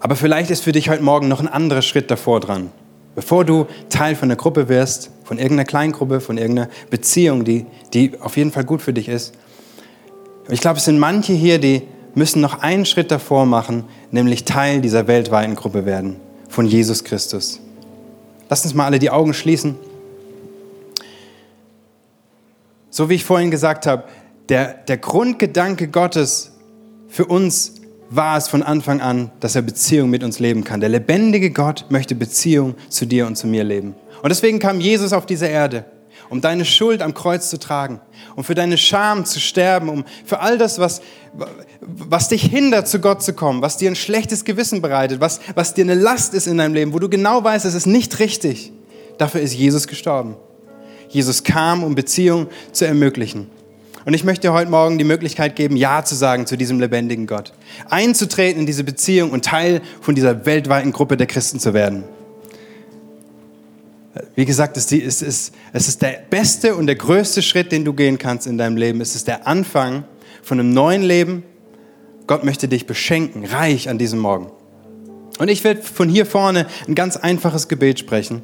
Aber 0.01 0.17
vielleicht 0.17 0.51
ist 0.51 0.65
für 0.65 0.73
dich 0.73 0.91
heute 0.91 1.03
Morgen 1.03 1.29
noch 1.29 1.41
ein 1.41 1.49
anderer 1.49 1.81
Schritt 1.81 2.11
davor 2.11 2.41
dran. 2.41 2.73
Bevor 3.15 3.45
du 3.45 3.67
Teil 3.91 4.17
von 4.17 4.29
einer 4.29 4.37
Gruppe 4.37 4.69
wirst, 4.69 5.11
von 5.23 5.39
irgendeiner 5.39 5.65
Kleingruppe, 5.65 6.21
von 6.21 6.37
irgendeiner 6.37 6.69
Beziehung, 6.91 7.45
die, 7.45 7.67
die 7.93 8.21
auf 8.21 8.37
jeden 8.37 8.51
Fall 8.51 8.65
gut 8.65 8.83
für 8.83 8.93
dich 8.93 9.09
ist. 9.09 9.35
Ich 10.51 10.61
glaube, 10.61 10.79
es 10.79 10.85
sind 10.85 10.99
manche 10.99 11.33
hier, 11.33 11.59
die 11.59 11.83
müssen 12.15 12.41
noch 12.41 12.61
einen 12.61 12.87
Schritt 12.87 13.11
davor 13.11 13.47
machen, 13.47 13.85
nämlich 14.11 14.45
Teil 14.45 14.81
dieser 14.81 15.07
weltweiten 15.07 15.55
Gruppe 15.55 15.87
werden, 15.87 16.17
von 16.49 16.67
Jesus 16.67 17.05
Christus. 17.05 17.61
Lass 18.49 18.65
uns 18.65 18.75
mal 18.75 18.85
alle 18.85 18.99
die 18.99 19.11
Augen 19.11 19.35
schließen. 19.35 19.77
So 22.91 23.09
wie 23.09 23.15
ich 23.15 23.25
vorhin 23.25 23.51
gesagt 23.51 23.87
habe, 23.87 24.05
der, 24.49 24.75
der 24.75 24.99
Grundgedanke 24.99 25.89
Gottes 25.89 26.53
für 27.09 27.25
uns 27.25 27.75
war 28.11 28.37
es 28.37 28.49
von 28.49 28.63
Anfang 28.63 29.01
an, 29.01 29.31
dass 29.41 29.57
er 29.57 29.63
Beziehung 29.63 30.11
mit 30.11 30.23
uns 30.23 30.39
leben 30.39 30.65
kann. 30.65 30.81
Der 30.81 30.89
lebendige 30.89 31.51
Gott 31.51 31.87
möchte 31.89 32.15
Beziehung 32.15 32.75
zu 32.89 33.07
dir 33.07 33.27
und 33.27 33.37
zu 33.37 33.47
mir 33.47 33.65
leben. 33.65 33.95
Und 34.23 34.29
deswegen 34.29 34.59
kam 34.59 34.81
Jesus 34.81 35.13
auf 35.13 35.27
diese 35.27 35.47
Erde, 35.47 35.85
um 36.31 36.41
deine 36.41 36.65
Schuld 36.65 37.03
am 37.03 37.15
Kreuz 37.15 37.51
zu 37.51 37.59
tragen, 37.59 38.01
um 38.37 38.45
für 38.45 38.55
deine 38.55 38.79
Scham 38.79 39.25
zu 39.25 39.41
sterben, 39.41 39.89
um 39.89 40.05
für 40.25 40.41
all 40.41 40.59
das, 40.59 40.79
was, 40.79 41.03
was 41.81 42.29
dich 42.29 42.43
hindert, 42.45 42.89
zu 42.89 43.01
Gott 43.01 43.23
zu 43.23 43.35
kommen, 43.35 43.63
was 43.63 43.77
dir 43.77 43.91
ein 43.91 43.97
schlechtes 43.97 44.45
Gewissen 44.45 44.81
bereitet, 44.81 45.21
was, 45.21 45.41
was 45.55 45.75
dir 45.75 45.85
eine 45.85 45.95
Last 45.95 46.35
ist 46.35 46.47
in 46.47 46.59
deinem 46.59 46.75
Leben, 46.75 46.93
wo 46.93 46.99
du 46.99 47.09
genau 47.09 47.43
weißt, 47.43 47.65
es 47.65 47.75
ist 47.75 47.87
nicht 47.87 48.19
richtig. 48.19 48.73
Dafür 49.19 49.41
ist 49.41 49.55
Jesus 49.55 49.87
gestorben. 49.87 50.37
Jesus 51.09 51.45
kam, 51.45 51.85
um 51.85 51.95
Beziehung 51.95 52.49
zu 52.73 52.87
ermöglichen. 52.87 53.49
Und 54.05 54.13
ich 54.13 54.25
möchte 54.25 54.53
heute 54.53 54.71
Morgen 54.71 54.99
die 54.99 55.05
Möglichkeit 55.05 55.57
geben, 55.57 55.77
Ja 55.77 56.05
zu 56.05 56.15
sagen 56.15 56.47
zu 56.47 56.57
diesem 56.57 56.79
lebendigen 56.79 57.27
Gott. 57.27 57.55
Einzutreten 57.89 58.61
in 58.61 58.67
diese 58.67 58.85
Beziehung 58.85 59.31
und 59.31 59.45
Teil 59.45 59.81
von 60.01 60.15
dieser 60.15 60.45
weltweiten 60.45 60.93
Gruppe 60.93 61.17
der 61.17 61.27
Christen 61.27 61.59
zu 61.59 61.73
werden. 61.73 62.05
Wie 64.35 64.45
gesagt, 64.45 64.77
es 64.77 64.93
ist, 64.93 65.23
es 65.23 65.89
ist 65.89 66.03
der 66.03 66.23
beste 66.29 66.77
und 66.77 66.87
der 66.87 66.97
größte 66.97 67.43
Schritt, 67.43 67.73
den 67.73 67.85
du 67.85 67.95
gehen 67.95 68.19
kannst 68.19 68.47
in 68.47 68.59
deinem 68.59 68.77
Leben. 68.77 69.01
Es 69.01 69.15
ist 69.15 69.27
der 69.27 69.47
Anfang 69.47 70.05
von 70.43 70.61
einem 70.61 70.73
neuen 70.73 71.03
Leben. 71.03 71.43
Gott 72.27 72.45
möchte 72.45 72.69
dich 72.69 72.87
beschenken, 72.87 73.45
reich 73.45 73.89
an 73.89 73.99
diesem 73.99 74.19
Morgen. 74.19 74.51
Und 75.39 75.49
ich 75.49 75.65
werde 75.65 75.83
von 75.83 76.09
hier 76.09 76.27
vorne 76.27 76.67
ein 76.87 76.95
ganz 76.95 77.17
einfaches 77.17 77.69
Gebet 77.69 77.99
sprechen. 77.99 78.43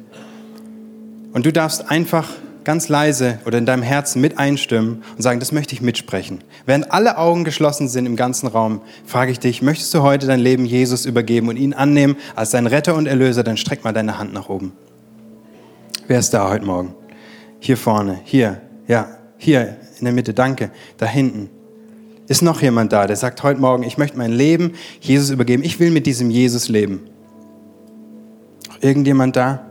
Und 1.31 1.45
du 1.45 1.53
darfst 1.53 1.89
einfach 1.89 2.27
ganz 2.63 2.89
leise 2.89 3.39
oder 3.45 3.57
in 3.57 3.65
deinem 3.65 3.83
Herzen 3.83 4.21
mit 4.21 4.37
einstimmen 4.37 5.03
und 5.15 5.21
sagen, 5.21 5.39
das 5.39 5.51
möchte 5.51 5.73
ich 5.73 5.81
mitsprechen. 5.81 6.43
Während 6.65 6.91
alle 6.91 7.17
Augen 7.17 7.43
geschlossen 7.43 7.87
sind 7.87 8.05
im 8.05 8.15
ganzen 8.15 8.47
Raum, 8.47 8.81
frage 9.05 9.31
ich 9.31 9.39
dich, 9.39 9.61
möchtest 9.61 9.93
du 9.93 10.01
heute 10.01 10.27
dein 10.27 10.39
Leben 10.39 10.65
Jesus 10.65 11.05
übergeben 11.05 11.49
und 11.49 11.57
ihn 11.57 11.73
annehmen 11.73 12.15
als 12.35 12.51
dein 12.51 12.67
Retter 12.67 12.95
und 12.95 13.07
Erlöser, 13.07 13.43
dann 13.43 13.57
streck 13.57 13.83
mal 13.83 13.93
deine 13.93 14.17
Hand 14.17 14.33
nach 14.33 14.49
oben. 14.49 14.73
Wer 16.07 16.19
ist 16.19 16.33
da 16.33 16.49
heute 16.49 16.65
Morgen? 16.65 16.93
Hier 17.59 17.77
vorne, 17.77 18.19
hier, 18.23 18.61
ja, 18.87 19.07
hier 19.37 19.77
in 19.99 20.05
der 20.05 20.13
Mitte, 20.13 20.33
danke, 20.33 20.71
da 20.97 21.05
hinten. 21.05 21.49
Ist 22.27 22.41
noch 22.41 22.61
jemand 22.61 22.93
da, 22.93 23.07
der 23.07 23.15
sagt 23.15 23.43
heute 23.43 23.59
Morgen, 23.59 23.83
ich 23.83 23.97
möchte 23.97 24.17
mein 24.17 24.31
Leben 24.31 24.73
Jesus 24.99 25.29
übergeben, 25.29 25.63
ich 25.63 25.79
will 25.79 25.91
mit 25.91 26.05
diesem 26.05 26.29
Jesus 26.29 26.69
leben. 26.69 27.01
Irgendjemand 28.81 29.35
da? 29.35 29.70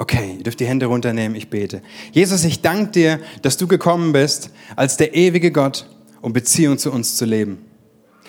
Okay, 0.00 0.36
ihr 0.38 0.44
dürft 0.44 0.60
die 0.60 0.66
Hände 0.66 0.86
runternehmen, 0.86 1.36
ich 1.36 1.50
bete. 1.50 1.82
Jesus, 2.12 2.44
ich 2.44 2.62
danke 2.62 2.92
dir, 2.92 3.20
dass 3.42 3.56
du 3.56 3.66
gekommen 3.66 4.12
bist 4.12 4.50
als 4.76 4.96
der 4.96 5.14
ewige 5.14 5.50
Gott, 5.50 5.88
um 6.22 6.32
Beziehung 6.32 6.78
zu 6.78 6.92
uns 6.92 7.16
zu 7.16 7.24
leben. 7.24 7.58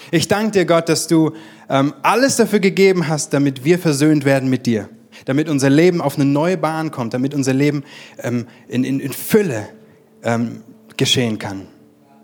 Ich 0.10 0.28
danke 0.28 0.52
dir, 0.52 0.66
Gott, 0.66 0.90
dass 0.90 1.08
du 1.08 1.34
ähm, 1.70 1.94
alles 2.02 2.38
dafür 2.38 2.60
gegeben 2.60 3.08
hast, 3.08 3.34
damit 3.34 3.64
wir 3.66 3.78
versöhnt 3.78 4.26
werden 4.26 4.50
mit 4.50 4.66
dir, 4.66 4.90
damit 5.26 5.48
unser 5.48 5.70
Leben 5.70 6.02
auf 6.02 6.16
eine 6.16 6.26
neue 6.26 6.58
Bahn 6.58 6.90
kommt, 6.90 7.14
damit 7.14 7.36
unser 7.36 7.54
Leben 7.54 7.84
ähm, 8.24 8.48
in, 8.68 8.84
in, 8.84 9.00
in 9.00 9.14
Fülle 9.14 9.70
ähm, 10.24 10.64
geschehen 10.98 11.38
kann. 11.38 11.68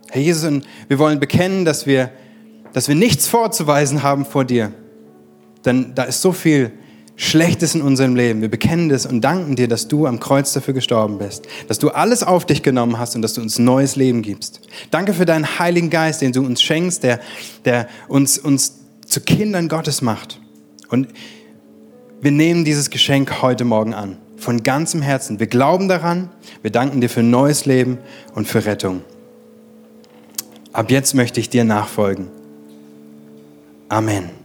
Herr 0.10 0.22
Jesus, 0.22 0.44
und 0.46 0.66
wir 0.88 0.98
wollen 0.98 1.20
bekennen, 1.20 1.66
dass 1.66 1.86
wir, 1.86 2.10
dass 2.74 2.88
wir 2.88 2.96
nichts 2.96 3.28
vorzuweisen 3.28 4.02
haben 4.02 4.26
vor 4.26 4.44
dir, 4.44 4.72
denn 5.66 5.94
da 5.94 6.04
ist 6.04 6.24
so 6.24 6.32
viel 6.32 6.72
Schlechtes 7.18 7.76
in 7.76 7.82
unserem 7.82 8.16
Leben. 8.16 8.42
Wir 8.42 8.50
bekennen 8.50 8.90
das 8.90 9.06
und 9.06 9.22
danken 9.22 9.56
dir, 9.56 9.68
dass 9.68 9.88
du 9.88 10.06
am 10.06 10.20
Kreuz 10.20 10.52
dafür 10.52 10.74
gestorben 10.74 11.18
bist, 11.18 11.48
dass 11.68 11.80
du 11.80 11.90
alles 11.90 12.24
auf 12.24 12.46
dich 12.46 12.62
genommen 12.62 13.00
hast 13.00 13.16
und 13.16 13.22
dass 13.22 13.34
du 13.34 13.42
uns 13.42 13.58
neues 13.58 13.96
Leben 13.96 14.22
gibst. 14.22 14.62
Danke 14.92 15.14
für 15.14 15.26
deinen 15.26 15.60
Heiligen 15.60 15.90
Geist, 15.90 16.22
den 16.22 16.34
du 16.34 16.46
uns 16.46 16.62
schenkst, 16.62 17.04
der, 17.04 17.22
der 17.64 17.88
uns, 18.10 18.38
uns 18.38 18.80
zu 19.06 19.22
Kindern 19.22 19.70
Gottes 19.70 20.02
macht. 20.02 20.42
Und 20.90 21.08
wir 22.22 22.32
nehmen 22.32 22.66
dieses 22.66 22.90
Geschenk 22.90 23.42
heute 23.42 23.64
Morgen 23.64 23.94
an, 23.94 24.18
von 24.36 24.64
ganzem 24.64 25.02
Herzen. 25.02 25.40
Wir 25.40 25.48
glauben 25.48 25.88
daran, 25.88 26.30
wir 26.62 26.72
danken 26.72 27.00
dir 27.00 27.10
für 27.10 27.24
neues 27.24 27.66
Leben 27.66 27.98
und 28.34 28.48
für 28.48 28.66
Rettung. 28.66 29.02
Ab 30.74 30.92
jetzt 30.92 31.14
möchte 31.14 31.40
ich 31.40 31.50
dir 31.50 31.64
nachfolgen. 31.64 32.28
Amen. 33.88 34.45